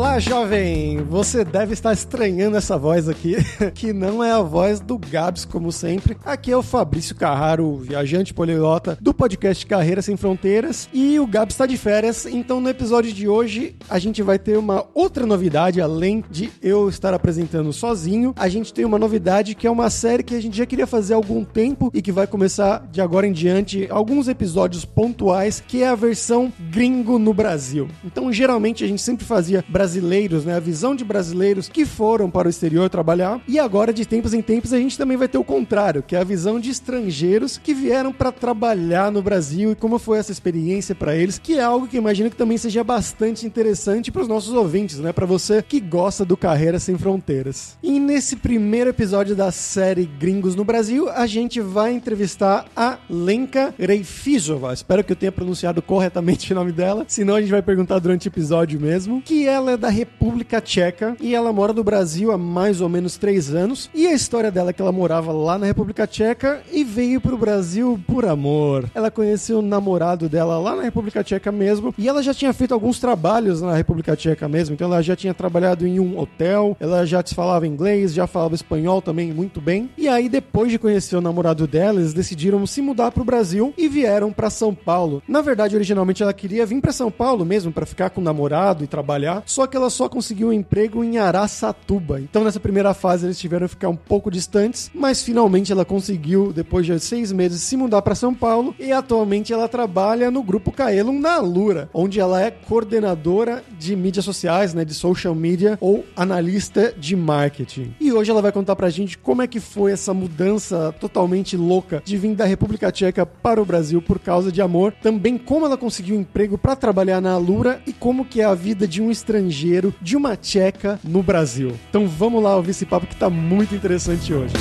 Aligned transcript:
Olá, 0.00 0.18
jovem! 0.18 0.96
Você 1.10 1.44
deve 1.44 1.74
estar 1.74 1.92
estranhando 1.92 2.56
essa 2.56 2.78
voz 2.78 3.06
aqui, 3.06 3.36
que 3.74 3.92
não 3.92 4.24
é 4.24 4.32
a 4.32 4.40
voz 4.40 4.80
do 4.80 4.96
Gabs, 4.96 5.44
como 5.44 5.70
sempre. 5.70 6.16
Aqui 6.24 6.50
é 6.50 6.56
o 6.56 6.62
Fabrício 6.62 7.14
Carraro, 7.14 7.76
viajante 7.76 8.32
poliglota 8.32 8.96
do 8.98 9.12
podcast 9.12 9.66
Carreira 9.66 10.00
Sem 10.00 10.16
Fronteiras. 10.16 10.88
E 10.90 11.20
o 11.20 11.26
Gabs 11.26 11.52
está 11.52 11.66
de 11.66 11.76
férias, 11.76 12.24
então 12.24 12.62
no 12.62 12.70
episódio 12.70 13.12
de 13.12 13.28
hoje 13.28 13.76
a 13.90 13.98
gente 13.98 14.22
vai 14.22 14.38
ter 14.38 14.56
uma 14.56 14.86
outra 14.94 15.26
novidade, 15.26 15.82
além 15.82 16.24
de 16.30 16.50
eu 16.62 16.88
estar 16.88 17.12
apresentando 17.12 17.70
sozinho. 17.70 18.32
A 18.38 18.48
gente 18.48 18.72
tem 18.72 18.86
uma 18.86 18.98
novidade 18.98 19.54
que 19.54 19.66
é 19.66 19.70
uma 19.70 19.90
série 19.90 20.22
que 20.22 20.34
a 20.34 20.40
gente 20.40 20.56
já 20.56 20.64
queria 20.64 20.86
fazer 20.86 21.12
há 21.12 21.16
algum 21.16 21.44
tempo 21.44 21.90
e 21.92 22.00
que 22.00 22.10
vai 22.10 22.26
começar 22.26 22.88
de 22.90 23.02
agora 23.02 23.26
em 23.26 23.32
diante 23.32 23.86
alguns 23.90 24.28
episódios 24.28 24.82
pontuais, 24.82 25.62
que 25.68 25.82
é 25.82 25.88
a 25.88 25.94
versão 25.94 26.50
gringo 26.70 27.18
no 27.18 27.34
Brasil. 27.34 27.86
Então, 28.02 28.32
geralmente 28.32 28.82
a 28.82 28.88
gente 28.88 29.02
sempre 29.02 29.26
fazia 29.26 29.62
brasileiros, 29.90 30.44
né? 30.44 30.54
A 30.54 30.60
visão 30.60 30.94
de 30.94 31.04
brasileiros 31.04 31.68
que 31.68 31.84
foram 31.84 32.30
para 32.30 32.46
o 32.46 32.50
exterior 32.50 32.88
trabalhar. 32.88 33.40
E 33.48 33.58
agora, 33.58 33.92
de 33.92 34.06
tempos 34.06 34.32
em 34.32 34.40
tempos, 34.40 34.72
a 34.72 34.78
gente 34.78 34.96
também 34.96 35.16
vai 35.16 35.26
ter 35.26 35.38
o 35.38 35.44
contrário, 35.44 36.02
que 36.02 36.14
é 36.14 36.20
a 36.20 36.24
visão 36.24 36.60
de 36.60 36.70
estrangeiros 36.70 37.58
que 37.58 37.74
vieram 37.74 38.12
para 38.12 38.30
trabalhar 38.30 39.10
no 39.10 39.20
Brasil 39.20 39.72
e 39.72 39.74
como 39.74 39.98
foi 39.98 40.18
essa 40.18 40.30
experiência 40.30 40.94
para 40.94 41.16
eles, 41.16 41.38
que 41.38 41.58
é 41.58 41.62
algo 41.62 41.88
que 41.88 41.96
imagino 41.96 42.30
que 42.30 42.36
também 42.36 42.56
seja 42.56 42.84
bastante 42.84 43.44
interessante 43.44 44.12
para 44.12 44.22
os 44.22 44.28
nossos 44.28 44.54
ouvintes, 44.54 45.00
né? 45.00 45.12
Para 45.12 45.26
você 45.26 45.60
que 45.60 45.80
gosta 45.80 46.24
do 46.24 46.36
Carreira 46.36 46.78
Sem 46.78 46.96
Fronteiras. 46.96 47.76
E 47.82 47.98
nesse 47.98 48.36
primeiro 48.36 48.90
episódio 48.90 49.34
da 49.34 49.50
série 49.50 50.06
Gringos 50.06 50.54
no 50.54 50.64
Brasil, 50.64 51.08
a 51.08 51.26
gente 51.26 51.60
vai 51.60 51.92
entrevistar 51.92 52.66
a 52.76 52.98
Lenka 53.08 53.74
Reifizova. 53.76 54.72
Espero 54.72 55.02
que 55.02 55.12
eu 55.12 55.16
tenha 55.16 55.32
pronunciado 55.32 55.82
corretamente 55.82 56.52
o 56.52 56.54
nome 56.54 56.70
dela, 56.70 57.04
senão 57.08 57.34
a 57.34 57.40
gente 57.40 57.50
vai 57.50 57.62
perguntar 57.62 57.98
durante 57.98 58.28
o 58.28 58.30
episódio 58.30 58.80
mesmo. 58.80 59.20
Que 59.22 59.48
ela 59.48 59.72
é 59.72 59.79
da 59.80 59.88
República 59.88 60.60
Tcheca 60.60 61.16
e 61.20 61.34
ela 61.34 61.52
mora 61.52 61.72
no 61.72 61.82
Brasil 61.82 62.30
há 62.30 62.38
mais 62.38 62.80
ou 62.80 62.88
menos 62.88 63.16
três 63.16 63.52
anos. 63.52 63.90
E 63.94 64.06
a 64.06 64.12
história 64.12 64.50
dela 64.50 64.70
é 64.70 64.72
que 64.72 64.82
ela 64.82 64.92
morava 64.92 65.32
lá 65.32 65.58
na 65.58 65.66
República 65.66 66.06
Tcheca 66.06 66.60
e 66.70 66.84
veio 66.84 67.20
pro 67.20 67.38
Brasil 67.38 67.98
por 68.06 68.26
amor. 68.26 68.88
Ela 68.94 69.10
conheceu 69.10 69.58
o 69.58 69.62
namorado 69.62 70.28
dela 70.28 70.58
lá 70.58 70.76
na 70.76 70.82
República 70.82 71.24
Tcheca 71.24 71.50
mesmo 71.50 71.94
e 71.96 72.08
ela 72.08 72.22
já 72.22 72.34
tinha 72.34 72.52
feito 72.52 72.74
alguns 72.74 73.00
trabalhos 73.00 73.62
na 73.62 73.74
República 73.74 74.14
Tcheca 74.14 74.46
mesmo. 74.48 74.74
Então 74.74 74.86
ela 74.86 75.02
já 75.02 75.16
tinha 75.16 75.32
trabalhado 75.32 75.86
em 75.86 75.98
um 75.98 76.18
hotel, 76.18 76.76
ela 76.78 77.06
já 77.06 77.24
falava 77.34 77.66
inglês, 77.66 78.12
já 78.12 78.26
falava 78.26 78.54
espanhol 78.54 79.00
também 79.00 79.32
muito 79.32 79.60
bem. 79.60 79.90
E 79.96 80.06
aí 80.06 80.28
depois 80.28 80.70
de 80.70 80.78
conhecer 80.78 81.16
o 81.16 81.20
namorado 81.22 81.66
dela, 81.66 82.00
eles 82.00 82.12
decidiram 82.12 82.66
se 82.66 82.82
mudar 82.82 83.10
pro 83.12 83.24
Brasil 83.24 83.72
e 83.78 83.88
vieram 83.88 84.30
para 84.30 84.50
São 84.50 84.74
Paulo. 84.74 85.22
Na 85.26 85.40
verdade, 85.40 85.74
originalmente 85.74 86.22
ela 86.22 86.34
queria 86.34 86.66
vir 86.66 86.80
para 86.80 86.92
São 86.92 87.10
Paulo 87.10 87.44
mesmo 87.44 87.72
para 87.72 87.86
ficar 87.86 88.10
com 88.10 88.20
o 88.20 88.24
namorado 88.24 88.84
e 88.84 88.86
trabalhar, 88.86 89.42
só 89.46 89.66
que 89.70 89.76
ela 89.76 89.88
só 89.88 90.08
conseguiu 90.08 90.48
um 90.48 90.52
emprego 90.52 91.02
em 91.02 91.16
Araçatuba. 91.18 92.20
Então 92.20 92.44
nessa 92.44 92.60
primeira 92.60 92.92
fase 92.92 93.26
eles 93.26 93.38
tiveram 93.38 93.66
que 93.66 93.74
ficar 93.74 93.88
um 93.88 93.96
pouco 93.96 94.30
distantes, 94.30 94.90
mas 94.94 95.22
finalmente 95.22 95.72
ela 95.72 95.84
conseguiu 95.84 96.52
depois 96.52 96.84
de 96.84 96.98
seis 97.00 97.32
meses 97.32 97.62
se 97.62 97.76
mudar 97.76 98.02
para 98.02 98.14
São 98.14 98.34
Paulo 98.34 98.74
e 98.78 98.92
atualmente 98.92 99.52
ela 99.52 99.68
trabalha 99.68 100.30
no 100.30 100.42
grupo 100.42 100.72
Kaelum 100.72 101.18
na 101.20 101.38
Lura, 101.38 101.88
onde 101.94 102.18
ela 102.18 102.42
é 102.42 102.50
coordenadora 102.50 103.62
de 103.78 103.94
mídias 103.94 104.24
sociais, 104.24 104.74
né, 104.74 104.84
de 104.84 104.94
social 104.94 105.34
media 105.34 105.78
ou 105.80 106.04
analista 106.16 106.92
de 106.98 107.14
marketing. 107.14 107.94
E 108.00 108.12
hoje 108.12 108.30
ela 108.30 108.42
vai 108.42 108.52
contar 108.52 108.74
pra 108.74 108.90
gente 108.90 109.16
como 109.16 109.42
é 109.42 109.46
que 109.46 109.60
foi 109.60 109.92
essa 109.92 110.12
mudança 110.12 110.94
totalmente 111.00 111.56
louca 111.56 112.02
de 112.04 112.16
vir 112.16 112.34
da 112.34 112.44
República 112.44 112.90
Tcheca 112.90 113.24
para 113.24 113.62
o 113.62 113.64
Brasil 113.64 114.02
por 114.02 114.18
causa 114.18 114.50
de 114.50 114.60
amor, 114.60 114.92
também 115.02 115.38
como 115.38 115.66
ela 115.66 115.76
conseguiu 115.76 116.16
um 116.16 116.20
emprego 116.20 116.58
para 116.58 116.76
trabalhar 116.76 117.20
na 117.20 117.32
Alura 117.32 117.80
e 117.86 117.92
como 117.92 118.24
que 118.24 118.40
é 118.40 118.44
a 118.44 118.54
vida 118.54 118.86
de 118.86 119.00
um 119.00 119.10
estrangeiro, 119.10 119.59
de 120.00 120.16
uma 120.16 120.36
tcheca 120.36 120.98
no 121.04 121.22
Brasil. 121.22 121.72
Então 121.88 122.06
vamos 122.06 122.42
lá 122.42 122.56
ouvir 122.56 122.70
esse 122.70 122.86
papo 122.86 123.06
que 123.06 123.16
tá 123.16 123.28
muito 123.28 123.74
interessante 123.74 124.32
hoje. 124.32 124.54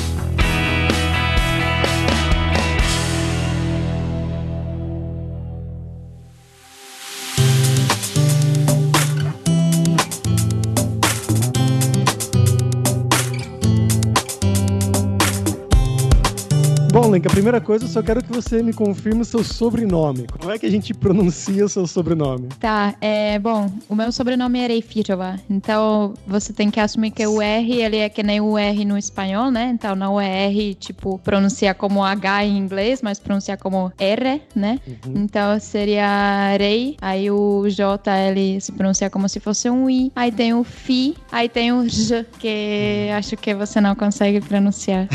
Lenka, 17.20 17.28
a 17.28 17.32
primeira 17.34 17.60
coisa, 17.60 17.84
eu 17.84 17.90
só 17.90 18.02
quero 18.02 18.24
que 18.24 18.32
você 18.32 18.64
me 18.64 18.72
confirme 18.72 19.22
o 19.22 19.26
seu 19.26 19.44
sobrenome. 19.44 20.26
Como 20.40 20.52
é 20.52 20.58
que 20.58 20.66
a 20.66 20.72
gente 20.72 20.94
pronuncia 20.94 21.66
o 21.66 21.70
seu 21.70 21.86
sobrenome? 21.86 22.48
Tá, 22.60 22.96
é, 23.02 23.38
bom, 23.38 23.70
o 23.90 23.96
meu 23.96 24.10
sobrenome 24.12 24.60
é 24.60 24.68
Reifirova, 24.68 25.38
então 25.50 26.14
você 26.26 26.54
tem 26.54 26.72
que 26.72 26.80
assumir 26.80 27.12
que 27.12 27.28
o 27.28 27.42
R, 27.42 27.74
ele 27.74 27.98
é 27.98 28.08
que 28.08 28.24
nem 28.24 28.40
o 28.40 28.58
R 28.58 28.86
no 28.86 28.98
espanhol, 28.98 29.52
né? 29.52 29.72
Então 29.74 29.98
não 29.98 30.20
é 30.20 30.46
R, 30.46 30.74
tipo, 30.76 31.20
pronunciar 31.20 31.76
como 31.76 32.06
H 32.06 32.46
em 32.46 32.58
inglês, 32.58 33.02
mas 33.02 33.20
pronunciar 33.20 33.58
como 33.58 33.92
R, 34.00 34.42
né? 34.56 34.80
Uhum. 34.88 35.24
Então 35.24 35.60
seria 35.60 36.56
Rei, 36.58 36.96
aí 37.02 37.30
o 37.30 37.68
J, 37.68 38.18
ele 38.30 38.62
se 38.62 38.72
pronuncia 38.72 39.10
como 39.10 39.28
se 39.28 39.42
fosse 39.42 39.70
um 39.70 39.90
I, 39.90 40.10
aí 40.16 40.32
tem 40.32 40.54
o 40.54 40.64
Fi, 40.64 41.18
aí 41.30 41.50
tem 41.50 41.74
o 41.74 41.86
J, 41.86 42.26
que 42.40 43.10
acho 43.14 43.36
que 43.36 43.54
você 43.54 43.82
não 43.82 43.94
consegue 43.94 44.40
pronunciar. 44.40 45.08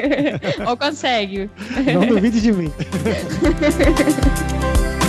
Ou 0.66 0.76
consegue? 0.78 1.41
Não 1.94 2.06
duvide 2.06 2.40
de 2.40 2.52
mim. 2.52 2.72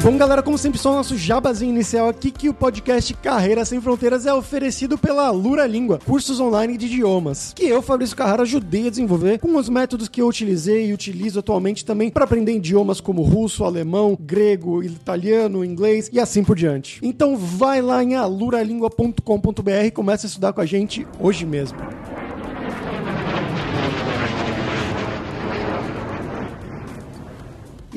Bom, 0.00 0.16
galera, 0.16 0.44
como 0.44 0.56
sempre, 0.56 0.78
só 0.78 0.92
o 0.92 0.94
nosso 0.94 1.16
jabazinho 1.16 1.70
inicial 1.70 2.08
aqui 2.08 2.30
que 2.30 2.48
o 2.48 2.54
podcast 2.54 3.12
Carreira 3.14 3.64
Sem 3.64 3.80
Fronteiras 3.80 4.26
é 4.26 4.32
oferecido 4.32 4.96
pela 4.96 5.28
Lura 5.30 5.66
Língua, 5.66 5.98
cursos 5.98 6.38
online 6.38 6.76
de 6.76 6.86
idiomas, 6.86 7.52
que 7.54 7.64
eu, 7.64 7.82
Fabrício 7.82 8.16
Carrara, 8.16 8.42
ajudei 8.42 8.86
a 8.86 8.90
desenvolver 8.90 9.38
com 9.38 9.56
os 9.56 9.68
métodos 9.68 10.08
que 10.08 10.22
eu 10.22 10.28
utilizei 10.28 10.86
e 10.86 10.92
utilizo 10.92 11.40
atualmente 11.40 11.84
também 11.84 12.10
para 12.10 12.24
aprender 12.24 12.52
idiomas 12.52 13.00
como 13.00 13.22
russo, 13.22 13.64
alemão, 13.64 14.16
grego, 14.18 14.84
italiano, 14.84 15.64
inglês 15.64 16.08
e 16.12 16.20
assim 16.20 16.44
por 16.44 16.56
diante. 16.56 17.00
Então 17.02 17.36
vai 17.36 17.82
lá 17.82 18.02
em 18.02 18.14
aluralingua.com.br 18.14 19.84
e 19.84 19.90
começa 19.90 20.26
a 20.26 20.28
estudar 20.28 20.52
com 20.52 20.60
a 20.60 20.66
gente 20.66 21.06
hoje 21.18 21.44
mesmo. 21.44 21.76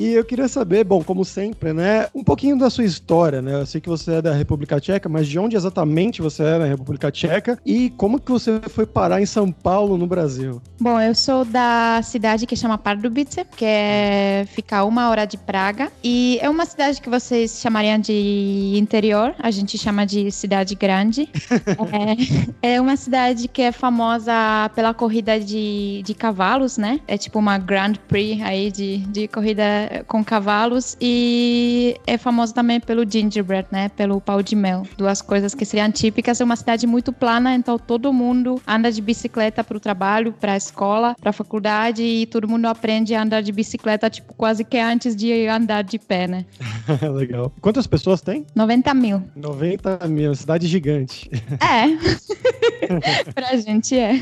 E 0.02 0.14
eu 0.14 0.24
queria 0.24 0.48
saber, 0.48 0.82
bom, 0.82 1.00
como 1.00 1.24
sempre, 1.24 1.72
né, 1.72 2.08
um 2.12 2.24
pouquinho 2.24 2.58
da 2.58 2.68
sua 2.68 2.82
história, 2.82 3.40
né? 3.40 3.60
Eu 3.60 3.64
sei 3.64 3.80
que 3.80 3.88
você 3.88 4.14
é 4.14 4.22
da 4.22 4.32
República 4.32 4.80
Tcheca, 4.80 5.08
mas 5.08 5.28
de 5.28 5.38
onde 5.38 5.54
exatamente 5.54 6.20
você 6.20 6.42
é 6.42 6.58
na 6.58 6.64
República 6.64 7.08
Tcheca 7.08 7.56
e 7.64 7.88
como 7.90 8.18
que 8.18 8.32
você 8.32 8.60
foi 8.68 8.84
parar 8.84 9.22
em 9.22 9.26
São 9.26 9.52
Paulo, 9.52 9.96
no 9.96 10.04
Brasil? 10.04 10.60
Bom, 10.80 11.00
eu 11.00 11.14
sou 11.14 11.44
da 11.44 12.00
cidade 12.02 12.48
que 12.48 12.56
chama 12.56 12.76
Pardubice, 12.76 13.46
que 13.56 13.64
é 13.64 14.44
ficar 14.48 14.84
uma 14.86 15.08
hora 15.08 15.24
de 15.24 15.38
Praga 15.38 15.92
e 16.02 16.36
é 16.42 16.50
uma 16.50 16.66
cidade 16.66 17.00
que 17.00 17.08
vocês 17.08 17.60
chamariam 17.60 18.00
de 18.00 18.74
interior, 18.76 19.32
a 19.38 19.52
gente 19.52 19.78
chama 19.78 20.04
de 20.04 20.32
cidade 20.32 20.74
grande. 20.74 21.28
é, 22.60 22.74
é 22.74 22.80
uma 22.80 22.96
cidade 22.96 23.46
que 23.46 23.62
é 23.62 23.70
famosa 23.70 24.68
pela 24.74 24.92
corrida 24.92 25.38
de, 25.38 26.02
de 26.04 26.12
cavalos, 26.12 26.76
né? 26.76 26.98
É 27.06 27.16
tipo 27.16 27.38
uma 27.38 27.56
Grand 27.56 27.94
Prix 28.08 28.42
aí 28.42 28.72
de, 28.72 28.98
de 28.98 29.28
corrida 29.28 29.91
com 30.06 30.24
cavalos 30.24 30.96
e 31.00 31.96
é 32.06 32.16
famoso 32.16 32.54
também 32.54 32.80
pelo 32.80 33.08
gingerbread, 33.08 33.68
né? 33.70 33.88
Pelo 33.90 34.20
pau 34.20 34.42
de 34.42 34.56
mel. 34.56 34.82
Duas 34.96 35.20
coisas 35.20 35.54
que 35.54 35.64
seriam 35.64 35.90
típicas. 35.90 36.40
É 36.40 36.44
uma 36.44 36.56
cidade 36.56 36.86
muito 36.86 37.12
plana, 37.12 37.54
então 37.54 37.78
todo 37.78 38.12
mundo 38.12 38.60
anda 38.66 38.90
de 38.90 39.00
bicicleta 39.00 39.62
para 39.62 39.76
o 39.76 39.80
trabalho, 39.80 40.32
para 40.32 40.52
a 40.52 40.56
escola, 40.56 41.14
para 41.20 41.30
a 41.30 41.32
faculdade 41.32 42.02
e 42.02 42.26
todo 42.26 42.48
mundo 42.48 42.66
aprende 42.66 43.14
a 43.14 43.22
andar 43.22 43.42
de 43.42 43.52
bicicleta, 43.52 44.08
tipo, 44.08 44.34
quase 44.34 44.64
que 44.64 44.78
antes 44.78 45.14
de 45.14 45.46
andar 45.46 45.82
de 45.82 45.98
pé, 45.98 46.26
né? 46.26 46.44
Legal. 47.14 47.52
Quantas 47.60 47.86
pessoas 47.86 48.20
tem? 48.20 48.46
90 48.54 48.94
mil. 48.94 49.22
90 49.36 50.08
mil, 50.08 50.34
cidade 50.34 50.66
gigante. 50.66 51.30
É. 51.60 51.92
pra 53.34 53.56
gente 53.56 53.98
é. 53.98 54.14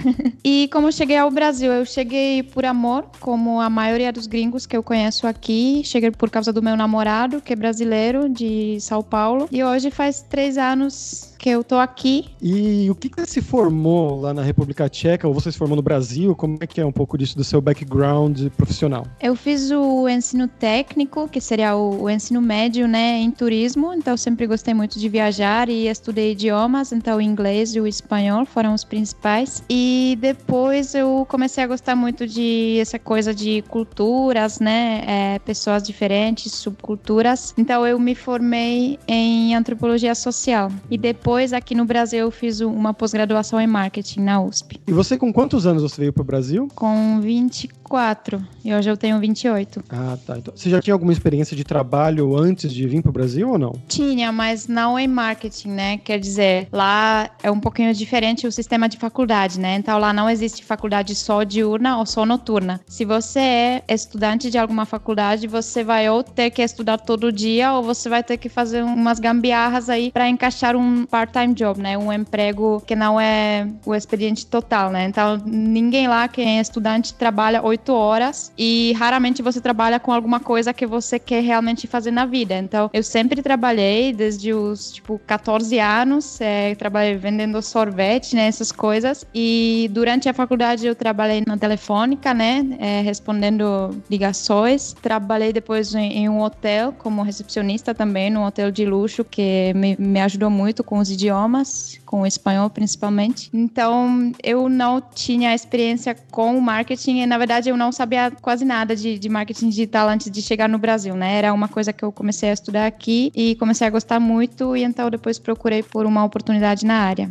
E 0.44 0.68
como 0.72 0.88
eu 0.88 0.92
cheguei 0.92 1.16
ao 1.16 1.30
Brasil, 1.30 1.72
eu 1.72 1.84
cheguei 1.84 2.42
por 2.42 2.64
amor, 2.64 3.06
como 3.20 3.60
a 3.60 3.70
maioria 3.70 4.12
dos 4.12 4.26
gringos 4.26 4.66
que 4.66 4.76
eu 4.76 4.82
conheço 4.82 5.26
aqui. 5.26 5.82
Cheguei 5.84 6.10
por 6.10 6.30
causa 6.30 6.52
do 6.52 6.62
meu 6.62 6.76
namorado, 6.76 7.40
que 7.40 7.52
é 7.52 7.56
brasileiro, 7.56 8.28
de 8.28 8.78
São 8.80 9.02
Paulo. 9.02 9.48
E 9.50 9.62
hoje 9.62 9.90
faz 9.90 10.22
três 10.22 10.58
anos 10.58 11.30
que 11.40 11.48
eu 11.48 11.64
tô 11.64 11.76
aqui. 11.76 12.26
E 12.40 12.88
o 12.90 12.94
que, 12.94 13.08
que 13.08 13.18
você 13.18 13.26
se 13.26 13.40
formou 13.40 14.20
lá 14.20 14.34
na 14.34 14.42
República 14.42 14.90
Tcheca, 14.90 15.26
ou 15.26 15.32
você 15.32 15.50
se 15.50 15.56
formou 15.56 15.74
no 15.74 15.82
Brasil? 15.82 16.36
Como 16.36 16.58
é 16.60 16.66
que 16.66 16.78
é 16.80 16.84
um 16.84 16.92
pouco 16.92 17.16
disso 17.16 17.34
do 17.34 17.42
seu 17.42 17.62
background 17.62 18.48
profissional? 18.58 19.06
Eu 19.18 19.34
fiz 19.34 19.70
o 19.70 20.06
ensino 20.06 20.46
técnico, 20.46 21.26
que 21.28 21.40
seria 21.40 21.74
o, 21.74 22.02
o 22.02 22.10
ensino 22.10 22.42
médio, 22.42 22.86
né, 22.86 23.18
em 23.18 23.30
turismo. 23.30 23.94
Então, 23.94 24.12
eu 24.12 24.18
sempre 24.18 24.46
gostei 24.46 24.74
muito 24.74 24.98
de 24.98 25.08
viajar 25.08 25.70
e 25.70 25.88
estudei 25.88 26.32
idiomas, 26.32 26.92
então 26.92 27.16
o 27.16 27.22
inglês 27.22 27.74
e 27.74 27.80
o 27.80 27.86
espanhol 27.86 28.44
foram 28.44 28.59
os 28.68 28.84
principais. 28.84 29.62
E 29.68 30.18
depois 30.20 30.94
eu 30.94 31.26
comecei 31.28 31.64
a 31.64 31.66
gostar 31.66 31.96
muito 31.96 32.26
de 32.26 32.78
essa 32.80 32.98
coisa 32.98 33.34
de 33.34 33.62
culturas, 33.62 34.60
né? 34.60 35.02
É, 35.06 35.38
pessoas 35.38 35.82
diferentes, 35.82 36.52
subculturas. 36.52 37.54
Então 37.56 37.86
eu 37.86 37.98
me 37.98 38.14
formei 38.14 38.98
em 39.06 39.54
antropologia 39.54 40.14
social. 40.14 40.70
E 40.90 40.98
depois 40.98 41.52
aqui 41.52 41.74
no 41.74 41.84
Brasil 41.84 42.20
eu 42.20 42.30
fiz 42.30 42.60
uma 42.60 42.92
pós-graduação 42.92 43.60
em 43.60 43.66
marketing 43.66 44.20
na 44.20 44.42
USP. 44.42 44.80
E 44.86 44.92
você 44.92 45.16
com 45.16 45.32
quantos 45.32 45.66
anos 45.66 45.82
você 45.82 46.00
veio 46.00 46.12
para 46.12 46.22
o 46.22 46.24
Brasil? 46.24 46.68
Com 46.74 47.20
24. 47.20 48.42
E 48.64 48.74
hoje 48.74 48.90
eu 48.90 48.96
tenho 48.96 49.18
28. 49.18 49.84
Ah, 49.88 50.16
tá. 50.26 50.38
Então, 50.38 50.52
você 50.54 50.68
já 50.68 50.80
tinha 50.80 50.94
alguma 50.94 51.12
experiência 51.12 51.56
de 51.56 51.64
trabalho 51.64 52.36
antes 52.36 52.72
de 52.72 52.86
vir 52.86 53.02
para 53.02 53.10
o 53.10 53.12
Brasil 53.12 53.48
ou 53.48 53.58
não? 53.58 53.72
Tinha, 53.88 54.30
mas 54.30 54.68
não 54.68 54.98
em 54.98 55.08
marketing, 55.08 55.68
né? 55.70 55.98
Quer 55.98 56.18
dizer, 56.18 56.68
lá 56.72 57.30
é 57.42 57.50
um 57.50 57.60
pouquinho 57.60 57.92
diferente 57.94 58.39
o 58.46 58.52
sistema 58.52 58.88
de 58.88 58.96
faculdade, 58.96 59.58
né? 59.58 59.76
Então 59.76 59.98
lá 59.98 60.12
não 60.12 60.28
existe 60.28 60.64
faculdade 60.64 61.14
só 61.14 61.42
diurna 61.42 61.98
ou 61.98 62.06
só 62.06 62.24
noturna. 62.24 62.80
Se 62.86 63.04
você 63.04 63.40
é 63.40 63.82
estudante 63.88 64.50
de 64.50 64.58
alguma 64.58 64.84
faculdade, 64.84 65.46
você 65.46 65.82
vai 65.84 66.08
ou 66.08 66.22
ter 66.22 66.50
que 66.50 66.62
estudar 66.62 66.98
todo 66.98 67.32
dia 67.32 67.72
ou 67.72 67.82
você 67.82 68.08
vai 68.08 68.22
ter 68.22 68.36
que 68.36 68.48
fazer 68.48 68.82
umas 68.82 69.18
gambiarras 69.18 69.88
aí 69.88 70.10
para 70.10 70.28
encaixar 70.28 70.76
um 70.76 71.06
part-time 71.06 71.54
job, 71.54 71.80
né? 71.80 71.96
Um 71.96 72.12
emprego 72.12 72.82
que 72.86 72.94
não 72.94 73.20
é 73.20 73.68
o 73.84 73.94
expediente 73.94 74.46
total, 74.46 74.90
né? 74.90 75.06
Então 75.06 75.40
ninguém 75.44 76.08
lá 76.08 76.28
que 76.28 76.40
é 76.40 76.60
estudante 76.60 77.14
trabalha 77.14 77.62
oito 77.62 77.92
horas 77.92 78.52
e 78.56 78.92
raramente 78.98 79.42
você 79.42 79.60
trabalha 79.60 79.98
com 80.00 80.12
alguma 80.12 80.40
coisa 80.40 80.72
que 80.72 80.86
você 80.86 81.18
quer 81.18 81.42
realmente 81.42 81.86
fazer 81.86 82.10
na 82.10 82.26
vida. 82.26 82.56
Então 82.56 82.90
eu 82.92 83.02
sempre 83.02 83.42
trabalhei 83.42 84.12
desde 84.12 84.52
os 84.52 84.92
tipo 84.92 85.20
14 85.26 85.78
anos, 85.78 86.40
é, 86.40 86.74
trabalhei 86.74 87.16
vendendo 87.16 87.60
sorvete, 87.62 88.29
né? 88.34 88.46
Essas 88.46 88.72
coisas 88.72 89.24
e 89.34 89.88
durante 89.92 90.28
a 90.28 90.34
faculdade 90.34 90.86
eu 90.86 90.94
trabalhei 90.94 91.42
na 91.46 91.56
telefônica, 91.56 92.32
né? 92.34 92.66
É, 92.78 93.00
respondendo 93.00 93.90
ligações. 94.10 94.94
Trabalhei 95.00 95.52
depois 95.52 95.94
em, 95.94 96.12
em, 96.18 96.28
um 96.28 96.40
hotel 96.40 96.92
como 96.92 97.22
recepcionista 97.22 97.94
também, 97.94 98.30
num 98.30 98.44
hotel 98.44 98.70
de 98.70 98.84
luxo 98.84 99.24
que 99.24 99.72
me, 99.74 99.96
me 99.98 100.20
ajudou 100.20 100.50
muito 100.50 100.82
com 100.82 100.98
os 100.98 101.10
idiomas, 101.10 101.98
com 102.04 102.22
o 102.22 102.26
espanhol 102.26 102.70
principalmente. 102.70 103.50
Então 103.52 104.32
eu 104.42 104.68
não 104.68 105.00
tinha 105.00 105.54
experiência 105.54 106.16
com 106.30 106.56
o 106.56 106.62
marketing 106.62 107.18
e 107.18 107.26
na 107.26 107.38
verdade 107.38 107.68
eu 107.68 107.76
não 107.76 107.92
sabia 107.92 108.30
quase 108.30 108.64
nada 108.64 108.94
de, 108.96 109.18
de 109.18 109.28
marketing 109.28 109.68
digital 109.68 110.08
antes 110.08 110.30
de 110.30 110.42
chegar 110.42 110.68
no 110.68 110.78
Brasil, 110.78 111.14
né? 111.14 111.36
Era 111.36 111.52
uma 111.52 111.68
coisa 111.68 111.92
que 111.92 112.04
eu 112.04 112.12
comecei 112.12 112.50
a 112.50 112.52
estudar 112.52 112.86
aqui 112.86 113.30
e 113.34 113.54
comecei 113.56 113.86
a 113.86 113.90
gostar 113.90 114.20
muito 114.20 114.76
e 114.76 114.82
então 114.82 115.10
depois 115.10 115.38
procurei 115.38 115.82
por 115.82 116.06
uma 116.06 116.24
oportunidade 116.24 116.84
na 116.84 116.94
área. 116.94 117.30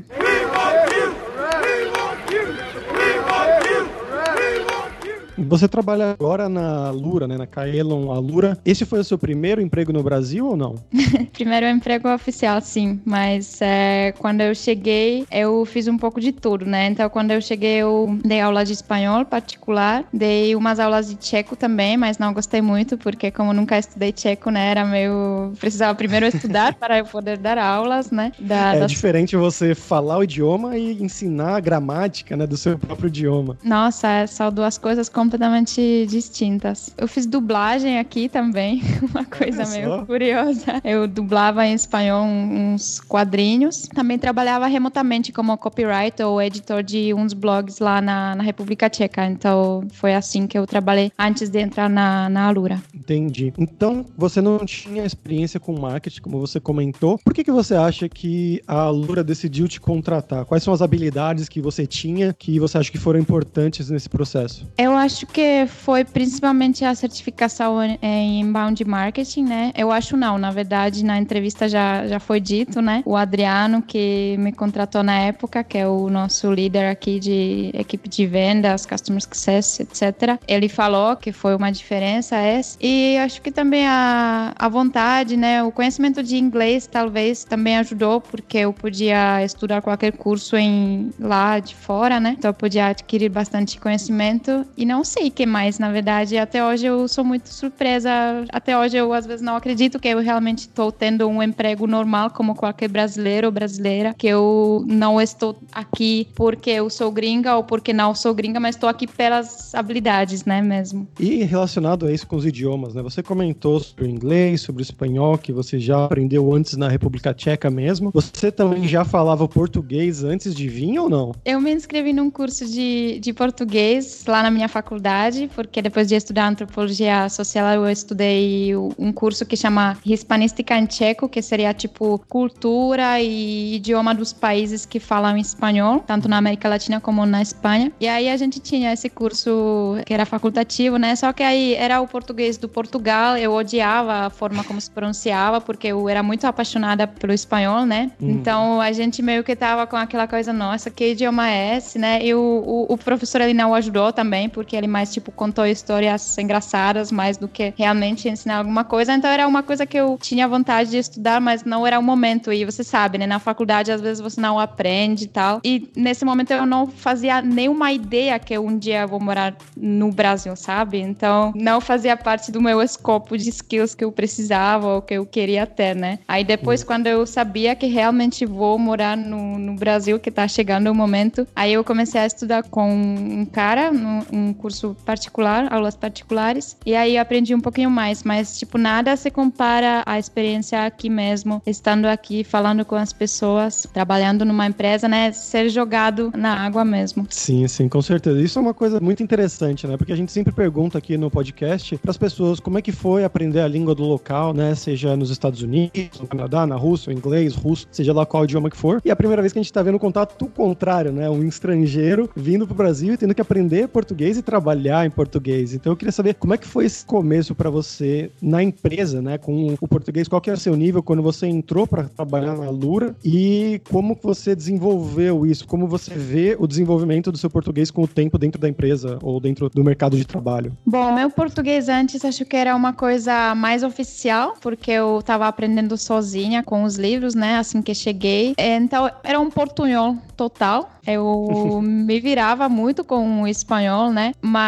Você 5.50 5.68
trabalha 5.68 6.12
agora 6.12 6.48
na 6.48 6.92
Lura, 6.92 7.28
né? 7.28 7.36
Na 7.36 7.48
Kaelon 7.48 8.12
Alura. 8.12 8.56
Esse 8.64 8.86
foi 8.86 9.00
o 9.00 9.04
seu 9.04 9.18
primeiro 9.18 9.60
emprego 9.60 9.92
no 9.92 10.04
Brasil 10.04 10.46
ou 10.46 10.56
não? 10.56 10.76
primeiro 11.34 11.66
emprego 11.66 12.08
oficial, 12.08 12.62
sim. 12.62 13.02
Mas 13.04 13.60
é, 13.60 14.14
quando 14.20 14.42
eu 14.42 14.54
cheguei, 14.54 15.26
eu 15.32 15.66
fiz 15.66 15.88
um 15.88 15.98
pouco 15.98 16.22
de 16.22 16.32
tudo, 16.32 16.68
né? 16.68 16.86
Então, 16.86 17.10
quando 17.10 17.32
eu 17.32 17.42
cheguei, 17.42 17.78
eu 17.78 18.16
dei 18.24 18.40
aula 18.40 18.64
de 18.64 18.74
espanhol 18.74 19.26
particular. 19.26 20.06
Dei 20.14 20.56
umas 20.56 20.80
aulas 20.80 21.10
de 21.10 21.16
tcheco 21.16 21.56
também, 21.56 21.98
mas 21.98 22.20
não 22.20 22.32
gostei 22.32 22.62
muito, 22.62 22.96
porque 22.96 23.32
como 23.32 23.52
nunca 23.52 23.80
estudei 23.80 24.12
tcheco, 24.12 24.52
né? 24.52 24.70
Era 24.70 24.86
meio... 24.86 25.52
Precisava 25.60 25.96
primeiro 25.96 26.28
estudar 26.28 26.76
para 26.76 27.00
eu 27.00 27.06
poder 27.06 27.40
dar 27.40 27.58
aulas, 27.58 28.12
né? 28.12 28.32
Da, 28.40 28.76
é 28.76 28.80
das... 28.82 28.92
diferente 28.92 29.36
você 29.36 29.74
falar 29.74 30.20
o 30.20 30.24
idioma 30.24 30.78
e 30.78 31.02
ensinar 31.02 31.56
a 31.56 31.60
gramática, 31.60 32.38
né? 32.38 32.46
Do 32.46 32.56
seu 32.56 32.78
próprio 32.78 33.08
idioma. 33.08 33.58
Nossa, 33.64 34.08
é, 34.08 34.28
são 34.28 34.52
duas 34.52 34.78
coisas 34.78 35.10
completamente 35.10 35.39
completamente 35.40 36.06
distintas. 36.08 36.94
Eu 36.98 37.08
fiz 37.08 37.26
dublagem 37.26 37.98
aqui 37.98 38.28
também, 38.28 38.82
uma 39.10 39.24
coisa 39.24 39.66
meio 39.68 40.06
curiosa. 40.06 40.82
Eu 40.84 41.08
dublava 41.08 41.66
em 41.66 41.74
espanhol 41.74 42.26
uns 42.26 43.00
quadrinhos. 43.00 43.88
Também 43.88 44.20
trabalhava 44.20 44.68
remotamente 44.68 45.32
como 45.32 45.58
copywriter 45.58 46.28
ou 46.28 46.42
editor 46.42 46.84
de 46.84 47.14
uns 47.14 47.32
blogs 47.32 47.80
lá 47.80 48.02
na, 48.02 48.36
na 48.36 48.44
República 48.44 48.90
Tcheca. 48.90 49.26
Então 49.26 49.88
foi 49.94 50.14
assim 50.14 50.46
que 50.46 50.58
eu 50.58 50.68
trabalhei 50.68 51.10
antes 51.18 51.50
de 51.50 51.60
entrar 51.60 51.90
na, 51.90 52.28
na 52.28 52.48
Alura. 52.48 52.82
Entendi. 52.94 53.54
Então 53.58 54.06
você 54.18 54.42
não 54.42 54.66
tinha 54.66 55.06
experiência 55.06 55.60
com 55.60 55.80
marketing, 55.80 56.22
como 56.22 56.40
você 56.40 56.60
comentou. 56.60 57.18
Por 57.24 57.34
que, 57.34 57.46
que 57.46 57.52
você 57.52 57.76
acha 57.76 58.10
que 58.10 58.62
a 58.68 58.82
Alura 58.82 59.24
decidiu 59.24 59.70
te 59.70 59.80
contratar? 59.80 60.44
Quais 60.44 60.64
são 60.64 60.74
as 60.74 60.82
habilidades 60.82 61.48
que 61.48 61.62
você 61.62 61.88
tinha 61.88 62.34
que 62.34 62.60
você 62.60 62.78
acha 62.78 62.92
que 62.92 62.98
foram 62.98 63.20
importantes 63.20 63.90
nesse 63.90 64.10
processo? 64.10 64.68
Eu 64.78 64.96
acho 64.96 65.29
que 65.32 65.66
foi 65.68 66.04
principalmente 66.04 66.84
a 66.84 66.94
certificação 66.96 67.82
em 68.02 68.42
inbound 68.42 68.84
marketing, 68.86 69.44
né? 69.44 69.72
Eu 69.76 69.92
acho 69.92 70.18
não, 70.18 70.38
na 70.38 70.52
verdade, 70.52 71.04
na 71.04 71.18
entrevista 71.18 71.68
já, 71.68 72.08
já 72.08 72.20
foi 72.20 72.40
dito, 72.40 72.82
né? 72.82 73.04
O 73.06 73.16
Adriano, 73.16 73.82
que 73.82 74.36
me 74.40 74.52
contratou 74.52 75.04
na 75.04 75.20
época, 75.20 75.64
que 75.64 75.78
é 75.78 75.88
o 75.88 76.10
nosso 76.10 76.52
líder 76.52 76.90
aqui 76.90 77.20
de 77.20 77.72
equipe 77.74 78.10
de 78.10 78.26
vendas, 78.26 78.86
customer 78.86 79.22
success, 79.22 79.80
etc. 79.80 80.40
Ele 80.48 80.68
falou 80.68 81.16
que 81.16 81.32
foi 81.32 81.56
uma 81.56 81.72
diferença 81.72 82.36
essa. 82.38 82.78
E 82.82 83.18
acho 83.18 83.42
que 83.42 83.52
também 83.52 83.88
a, 83.88 84.54
a 84.58 84.70
vontade, 84.70 85.38
né? 85.38 85.64
O 85.64 85.72
conhecimento 85.72 86.24
de 86.24 86.38
inglês 86.38 86.88
talvez 86.88 87.44
também 87.44 87.78
ajudou, 87.78 88.22
porque 88.22 88.60
eu 88.60 88.74
podia 88.74 89.44
estudar 89.44 89.82
qualquer 89.82 90.14
curso 90.14 90.56
em 90.58 91.12
lá 91.20 91.60
de 91.60 91.76
fora, 91.76 92.20
né? 92.20 92.36
Então 92.38 92.50
eu 92.50 92.54
podia 92.54 92.88
adquirir 92.88 93.30
bastante 93.30 93.80
conhecimento 93.80 94.66
e 94.76 94.86
não 94.86 95.04
sei 95.04 95.19
o 95.28 95.32
que 95.32 95.46
mais, 95.46 95.78
na 95.78 95.92
verdade. 95.92 96.38
Até 96.38 96.66
hoje 96.66 96.86
eu 96.86 97.08
sou 97.08 97.24
muito 97.24 97.50
surpresa. 97.50 98.10
Até 98.52 98.78
hoje 98.78 98.98
eu 98.98 99.12
às 99.12 99.26
vezes 99.26 99.42
não 99.42 99.56
acredito 99.56 100.00
que 100.00 100.08
eu 100.08 100.20
realmente 100.20 100.60
estou 100.60 100.92
tendo 100.92 101.28
um 101.28 101.44
emprego 101.44 101.86
normal 101.86 102.30
como 102.32 102.56
qualquer 102.56 102.90
brasileiro 102.90 103.48
ou 103.48 103.52
brasileira, 103.52 104.14
que 104.18 104.28
eu 104.28 104.84
não 104.88 105.20
estou 105.20 105.58
aqui 105.72 106.28
porque 106.36 106.70
eu 106.70 106.90
sou 106.90 107.12
gringa 107.12 107.56
ou 107.56 107.64
porque 107.64 107.92
não 107.92 108.16
sou 108.16 108.34
gringa, 108.34 108.60
mas 108.60 108.76
estou 108.76 108.88
aqui 108.88 109.06
pelas 109.08 109.74
habilidades, 109.76 110.46
né, 110.46 110.62
mesmo. 110.62 111.08
E 111.20 111.44
relacionado 111.44 112.06
a 112.06 112.12
isso 112.12 112.26
com 112.26 112.36
os 112.36 112.46
idiomas, 112.46 112.94
né? 112.94 113.02
Você 113.02 113.22
comentou 113.22 113.80
sobre 113.80 114.06
o 114.06 114.08
inglês, 114.08 114.62
sobre 114.62 114.82
o 114.82 114.84
espanhol, 114.84 115.38
que 115.38 115.52
você 115.52 115.80
já 115.80 116.06
aprendeu 116.06 116.54
antes 116.54 116.78
na 116.78 116.88
República 116.88 117.34
Tcheca 117.34 117.70
mesmo. 117.70 118.12
Você 118.14 118.52
também 118.52 118.88
já 118.88 119.04
falava 119.04 119.48
português 119.48 120.24
antes 120.24 120.56
de 120.56 120.68
vir 120.68 121.00
ou 121.00 121.10
não? 121.10 121.34
Eu 121.44 121.60
me 121.60 121.74
inscrevi 121.74 122.14
num 122.14 122.30
curso 122.30 122.66
de, 122.66 123.20
de 123.20 123.34
português 123.34 124.24
lá 124.28 124.44
na 124.44 124.52
minha 124.52 124.68
faculdade 124.68 125.09
faculdade, 125.10 125.50
porque 125.56 125.82
depois 125.82 126.08
de 126.08 126.16
estudar 126.16 126.48
antropologia 126.48 127.28
social, 127.30 127.74
eu 127.74 127.90
estudei 127.90 128.76
um 128.98 129.12
curso 129.12 129.46
que 129.46 129.58
chama 129.58 129.98
Hispanística 130.06 130.78
em 130.78 130.86
Tcheco, 130.86 131.28
que 131.28 131.42
seria 131.42 131.74
tipo 131.74 132.20
cultura 132.30 133.20
e 133.20 133.76
idioma 133.76 134.14
dos 134.14 134.32
países 134.32 134.86
que 134.86 135.00
falam 135.00 135.38
espanhol, 135.38 136.00
tanto 136.06 136.28
na 136.28 136.38
América 136.38 136.70
Latina 136.70 137.00
como 137.00 137.26
na 137.26 137.42
Espanha. 137.42 137.92
E 138.00 138.08
aí 138.08 138.30
a 138.30 138.38
gente 138.38 138.60
tinha 138.60 138.94
esse 138.94 139.10
curso 139.10 139.96
que 140.06 140.14
era 140.14 140.26
facultativo, 140.26 140.98
né? 140.98 141.16
Só 141.16 141.34
que 141.34 141.44
aí 141.44 141.74
era 141.74 142.00
o 142.02 142.08
português 142.08 142.58
do 142.58 142.70
Portugal, 142.70 143.38
eu 143.38 143.54
odiava 143.54 144.28
a 144.28 144.30
forma 144.30 144.64
como 144.64 144.80
se 144.80 144.92
pronunciava, 144.92 145.60
porque 145.60 145.88
eu 145.88 146.08
era 146.08 146.22
muito 146.22 146.46
apaixonada 146.46 147.08
pelo 147.08 147.34
espanhol, 147.34 147.86
né? 147.86 148.12
Uhum. 148.22 148.30
Então 148.32 148.82
a 148.82 148.92
gente 148.92 149.22
meio 149.22 149.44
que 149.44 149.56
tava 149.56 149.88
com 149.88 149.98
aquela 149.98 150.28
coisa, 150.28 150.54
nossa, 150.54 150.92
que 150.92 151.12
idioma 151.12 151.50
é 151.50 151.78
esse, 151.78 151.98
né? 151.98 152.24
E 152.24 152.34
o, 152.34 152.40
o, 152.40 152.94
o 152.94 152.98
professor 152.98 153.42
ele 153.42 153.54
não 153.54 153.74
ajudou 153.74 154.14
também, 154.14 154.48
porque 154.50 154.76
ele 154.76 154.88
mais, 154.90 155.14
tipo, 155.14 155.32
contou 155.32 155.66
histórias 155.66 156.38
engraçadas 156.38 157.12
mais 157.12 157.38
do 157.38 157.48
que 157.48 157.74
realmente 157.78 158.28
ensinar 158.28 158.58
alguma 158.58 158.84
coisa. 158.84 159.14
Então 159.14 159.30
era 159.30 159.48
uma 159.48 159.64
coisa 159.64 159.86
que 159.86 159.98
eu 159.98 160.18
tinha 160.22 160.48
vontade 160.48 160.90
de 160.92 160.98
estudar, 160.98 161.40
mas 161.40 161.64
não 161.64 161.86
era 161.86 162.00
o 162.00 162.04
momento. 162.04 162.52
E 162.52 162.66
você 162.66 162.84
sabe, 162.84 163.18
né? 163.18 163.28
Na 163.28 163.40
faculdade, 163.40 163.92
às 163.92 164.02
vezes 164.02 164.22
você 164.22 164.40
não 164.42 164.60
aprende 164.60 165.26
e 165.26 165.28
tal. 165.28 165.62
E 165.64 165.90
nesse 165.96 166.26
momento 166.26 166.52
eu 166.52 166.66
não 166.66 166.88
fazia 166.88 167.42
nenhuma 167.42 167.92
ideia 167.92 168.38
que 168.40 168.58
um 168.58 168.78
dia 168.78 169.02
eu 169.02 169.08
vou 169.08 169.20
morar 169.20 169.56
no 169.78 170.12
Brasil, 170.12 170.56
sabe? 170.56 171.00
Então 171.00 171.54
não 171.56 171.80
fazia 171.80 172.18
parte 172.18 172.52
do 172.52 172.62
meu 172.62 172.82
escopo 172.82 173.38
de 173.38 173.50
skills 173.50 173.94
que 173.96 174.04
eu 174.04 174.12
precisava 174.12 174.96
ou 174.96 175.02
que 175.02 175.14
eu 175.14 175.26
queria 175.26 175.66
ter, 175.66 175.96
né? 175.96 176.20
Aí 176.28 176.44
depois, 176.44 176.84
quando 176.84 177.08
eu 177.08 177.26
sabia 177.26 177.76
que 177.76 177.86
realmente 177.86 178.46
vou 178.46 178.78
morar 178.78 179.16
no, 179.16 179.58
no 179.58 179.76
Brasil, 179.76 180.20
que 180.20 180.32
tá 180.32 180.48
chegando 180.48 180.90
o 180.90 180.96
momento, 180.96 181.48
aí 181.56 181.74
eu 181.74 181.84
comecei 181.84 182.22
a 182.22 182.26
estudar 182.26 182.64
com 182.64 182.90
um 182.92 183.46
cara, 183.46 183.92
um 184.32 184.54
curso 184.54 184.79
curso 184.80 184.96
particular, 185.06 185.72
aulas 185.72 185.96
particulares, 185.96 186.78
e 186.86 186.96
aí 186.96 187.16
eu 187.16 187.22
aprendi 187.22 187.54
um 187.54 187.60
pouquinho 187.60 187.90
mais, 187.90 188.24
mas 188.24 188.58
tipo 188.58 188.78
nada 188.78 189.16
se 189.16 189.30
compara 189.30 190.04
à 190.06 190.18
experiência 190.18 190.86
aqui 190.86 191.10
mesmo, 191.10 191.62
estando 191.66 192.06
aqui, 192.06 192.44
falando 192.44 192.86
com 192.86 192.96
as 192.96 193.12
pessoas, 193.12 193.88
trabalhando 193.94 194.46
numa 194.46 194.66
empresa, 194.66 195.08
né, 195.08 195.32
ser 195.32 195.70
jogado 195.70 196.32
na 196.36 196.56
água 196.56 196.86
mesmo. 196.86 197.28
Sim, 197.30 197.68
sim, 197.68 197.90
com 197.90 198.02
certeza. 198.02 198.40
Isso 198.42 198.58
é 198.58 198.62
uma 198.62 198.74
coisa 198.74 199.00
muito 199.00 199.22
interessante, 199.22 199.86
né? 199.88 199.98
Porque 199.98 200.14
a 200.14 200.16
gente 200.16 200.32
sempre 200.32 200.54
pergunta 200.54 200.98
aqui 200.98 201.18
no 201.18 201.30
podcast 201.30 201.98
para 201.98 202.12
as 202.12 202.18
pessoas 202.18 202.60
como 202.60 202.78
é 202.78 202.82
que 202.82 202.92
foi 202.92 203.24
aprender 203.24 203.62
a 203.62 203.68
língua 203.68 203.94
do 203.94 204.04
local, 204.04 204.54
né? 204.54 204.76
Seja 204.76 205.16
nos 205.18 205.30
Estados 205.30 205.62
Unidos, 205.62 206.20
no 206.20 206.28
Canadá, 206.28 206.66
na 206.66 206.76
Rússia, 206.76 207.12
inglês, 207.12 207.56
russo, 207.56 207.88
seja 207.92 208.14
lá 208.14 208.26
qual 208.26 208.46
idioma 208.46 208.70
que 208.70 208.78
for. 208.78 209.02
E 209.04 209.10
é 209.10 209.12
a 209.12 209.16
primeira 209.16 209.42
vez 209.42 209.52
que 209.52 209.60
a 209.60 209.62
gente 209.62 209.74
tá 209.74 209.82
vendo 209.82 210.00
contato 210.00 210.48
contrário, 210.48 211.12
né? 211.12 211.30
Um 211.30 211.44
estrangeiro 211.44 212.30
vindo 212.36 212.66
pro 212.66 212.76
Brasil 212.76 213.14
e 213.14 213.18
tendo 213.18 213.36
que 213.36 213.42
aprender 213.42 213.88
português 213.88 214.38
e 214.38 214.42
trabalhar 214.42 214.69
em 215.06 215.10
português. 215.10 215.74
Então 215.74 215.92
eu 215.92 215.98
queria 215.98 216.12
saber 216.12 216.36
como 216.36 216.54
é 216.54 216.58
que 216.58 216.68
foi 216.68 216.86
esse 216.86 217.06
começo 217.06 217.56
para 217.56 217.70
você 217.70 218.32
na 218.42 218.64
empresa, 218.64 219.22
né? 219.22 219.38
Com 219.38 219.76
o 219.80 219.88
português, 219.88 220.28
qual 220.28 220.42
que 220.42 220.50
era 220.50 220.58
o 220.58 220.62
seu 220.62 220.76
nível 220.76 221.04
quando 221.04 221.22
você 221.22 221.48
entrou 221.48 221.88
para 221.88 222.04
trabalhar 222.04 222.56
na 222.56 222.70
Lura 222.70 223.16
e 223.24 223.82
como 223.90 224.18
você 224.22 224.56
desenvolveu 224.56 225.46
isso, 225.46 225.68
como 225.68 225.88
você 225.88 226.14
vê 226.14 226.56
o 226.60 226.68
desenvolvimento 226.68 227.32
do 227.32 227.38
seu 227.38 227.50
português 227.50 227.92
com 227.92 228.04
o 228.04 228.08
tempo 228.08 228.38
dentro 228.38 228.60
da 228.60 228.70
empresa 228.70 229.20
ou 229.22 229.40
dentro 229.40 229.70
do 229.70 229.84
mercado 229.84 230.18
de 230.18 230.26
trabalho? 230.26 230.76
Bom, 230.86 231.14
meu 231.14 231.30
português 231.30 231.90
antes 231.90 232.24
acho 232.24 232.46
que 232.46 232.56
era 232.56 232.76
uma 232.76 232.94
coisa 232.94 233.54
mais 233.56 233.84
oficial, 233.84 234.56
porque 234.62 234.92
eu 234.92 235.20
estava 235.20 235.48
aprendendo 235.48 235.98
sozinha 235.98 236.64
com 236.64 236.84
os 236.84 236.96
livros, 236.96 237.36
né? 237.36 237.58
Assim 237.58 237.82
que 237.82 237.94
cheguei. 237.94 238.54
Então 238.58 239.10
era 239.24 239.40
um 239.40 239.50
portunhol 239.50 240.18
total. 240.36 240.90
Eu 241.06 241.82
me 241.84 242.20
virava 242.20 242.70
muito 242.70 243.04
com 243.04 243.42
o 243.44 243.48
espanhol, 243.48 244.12
né? 244.12 244.34
Mas 244.42 244.59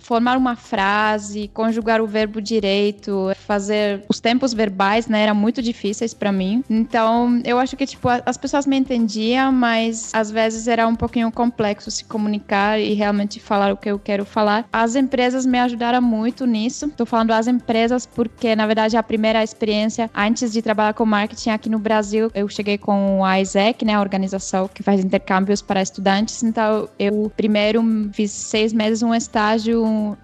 formar 0.00 0.36
uma 0.36 0.56
frase, 0.56 1.48
conjugar 1.52 2.00
o 2.00 2.06
verbo 2.06 2.40
direito, 2.40 3.32
fazer 3.46 4.04
os 4.08 4.20
tempos 4.20 4.52
verbais, 4.52 5.06
né, 5.06 5.22
era 5.22 5.34
muito 5.34 5.62
difíceis 5.62 6.12
para 6.12 6.32
mim. 6.32 6.64
Então, 6.68 7.40
eu 7.44 7.58
acho 7.58 7.76
que 7.76 7.86
tipo 7.86 8.08
as 8.08 8.36
pessoas 8.36 8.66
me 8.66 8.76
entendiam, 8.76 9.52
mas 9.52 10.10
às 10.14 10.30
vezes 10.30 10.68
era 10.68 10.86
um 10.86 10.96
pouquinho 10.96 11.30
complexo 11.30 11.90
se 11.90 12.04
comunicar 12.04 12.78
e 12.80 12.94
realmente 12.94 13.40
falar 13.40 13.72
o 13.72 13.76
que 13.76 13.90
eu 13.90 13.98
quero 13.98 14.24
falar. 14.24 14.66
As 14.72 14.96
empresas 14.96 15.46
me 15.46 15.58
ajudaram 15.58 16.02
muito 16.02 16.46
nisso. 16.46 16.88
Tô 16.96 17.06
falando 17.06 17.32
as 17.32 17.46
empresas 17.46 18.06
porque 18.06 18.54
na 18.56 18.66
verdade 18.66 18.96
a 18.96 19.02
primeira 19.02 19.42
experiência 19.42 20.10
antes 20.14 20.52
de 20.52 20.60
trabalhar 20.62 20.94
com 20.94 21.06
marketing 21.06 21.50
aqui 21.50 21.68
no 21.68 21.78
Brasil, 21.78 22.30
eu 22.34 22.48
cheguei 22.48 22.78
com 22.78 23.24
a 23.24 23.40
ISEC, 23.40 23.84
né, 23.84 23.94
a 23.94 24.00
organização 24.00 24.68
que 24.72 24.82
faz 24.82 25.04
intercâmbios 25.04 25.62
para 25.62 25.80
estudantes. 25.80 26.42
Então, 26.42 26.88
eu 26.98 27.30
primeiro 27.36 27.82
fiz 28.12 28.30
seis 28.30 28.72
meses 28.72 29.02
um 29.02 29.14
estágio 29.14 29.35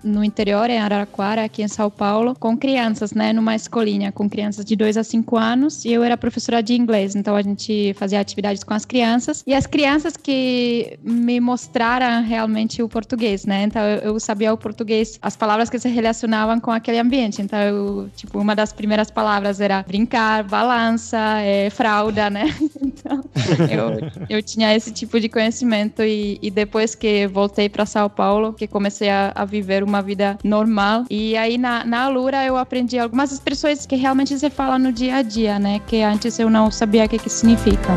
no 0.03 0.25
interior, 0.25 0.71
em 0.71 0.79
Araraquara, 0.79 1.45
aqui 1.45 1.63
em 1.63 1.69
São 1.69 1.91
Paulo, 1.91 2.35
com 2.39 2.57
crianças, 2.57 3.13
né, 3.13 3.33
numa 3.33 3.55
escolinha, 3.55 4.11
com 4.11 4.29
crianças 4.29 4.65
de 4.65 4.75
dois 4.75 4.97
a 4.97 5.05
cinco 5.05 5.37
anos. 5.37 5.85
E 5.85 5.93
eu 5.93 6.03
era 6.03 6.17
professora 6.17 6.63
de 6.63 6.75
inglês, 6.75 7.15
então 7.15 7.37
a 7.37 7.43
gente 7.43 7.95
fazia 7.95 8.21
atividades 8.21 8.65
com 8.65 8.75
as 8.75 8.85
crianças. 8.85 9.43
E 9.47 9.55
as 9.55 9.67
crianças 9.67 10.17
que 10.17 10.99
me 11.03 11.41
mostraram 11.41 12.23
realmente 12.23 12.83
o 12.83 12.89
português, 12.89 13.45
né? 13.45 13.65
Então, 13.65 13.83
eu, 13.83 14.19
sabia 14.19 14.53
o 14.53 14.57
português, 14.57 15.19
as 15.21 15.37
palavras 15.37 15.69
que 15.69 15.79
se 15.79 15.89
relacionavam 15.89 16.59
com 16.61 16.71
aquele 16.71 16.99
ambiente. 16.99 17.43
Então, 17.43 17.59
eu, 17.59 18.11
tipo, 18.17 18.39
uma 18.39 18.55
das 18.55 18.73
primeiras 18.73 19.11
palavras 19.11 19.61
era 19.61 19.85
brincar, 19.87 20.45
balança, 20.45 21.19
é, 21.41 21.71
fralda, 21.71 22.31
né? 22.31 22.45
Então, 23.03 23.25
eu, 23.69 24.37
eu 24.37 24.43
tinha 24.43 24.77
esse 24.77 24.93
tipo 24.93 25.19
de 25.19 25.29
conhecimento 25.29 26.03
e, 26.03 26.39
e 26.41 26.51
depois 26.51 26.95
que 26.95 27.27
voltei 27.27 27.69
para 27.69 27.85
São 27.85 28.09
Paulo, 28.09 28.53
que 28.53 28.69
comecei 28.69 29.02
a, 29.09 29.33
a, 29.35 29.45
viver 29.45 29.83
uma 29.83 30.03
vida 30.03 30.39
normal. 30.45 31.05
E 31.11 31.37
aí 31.37 31.59
na, 31.59 31.85
na 31.85 32.05
Alura 32.05 32.45
eu 32.45 32.57
aprendi 32.57 32.99
algumas 32.99 33.33
expressões 33.33 33.87
que 33.87 33.97
realmente 33.97 34.39
se 34.39 34.51
fala 34.51 34.79
no 34.79 34.93
dia 34.93 35.17
a 35.17 35.23
dia, 35.23 35.59
né? 35.59 35.81
Que 35.87 36.03
antes 36.03 36.39
eu 36.39 36.51
não 36.51 36.71
sabia 36.71 37.05
o 37.05 37.09
que, 37.09 37.19
que 37.19 37.31
significam. 37.31 37.95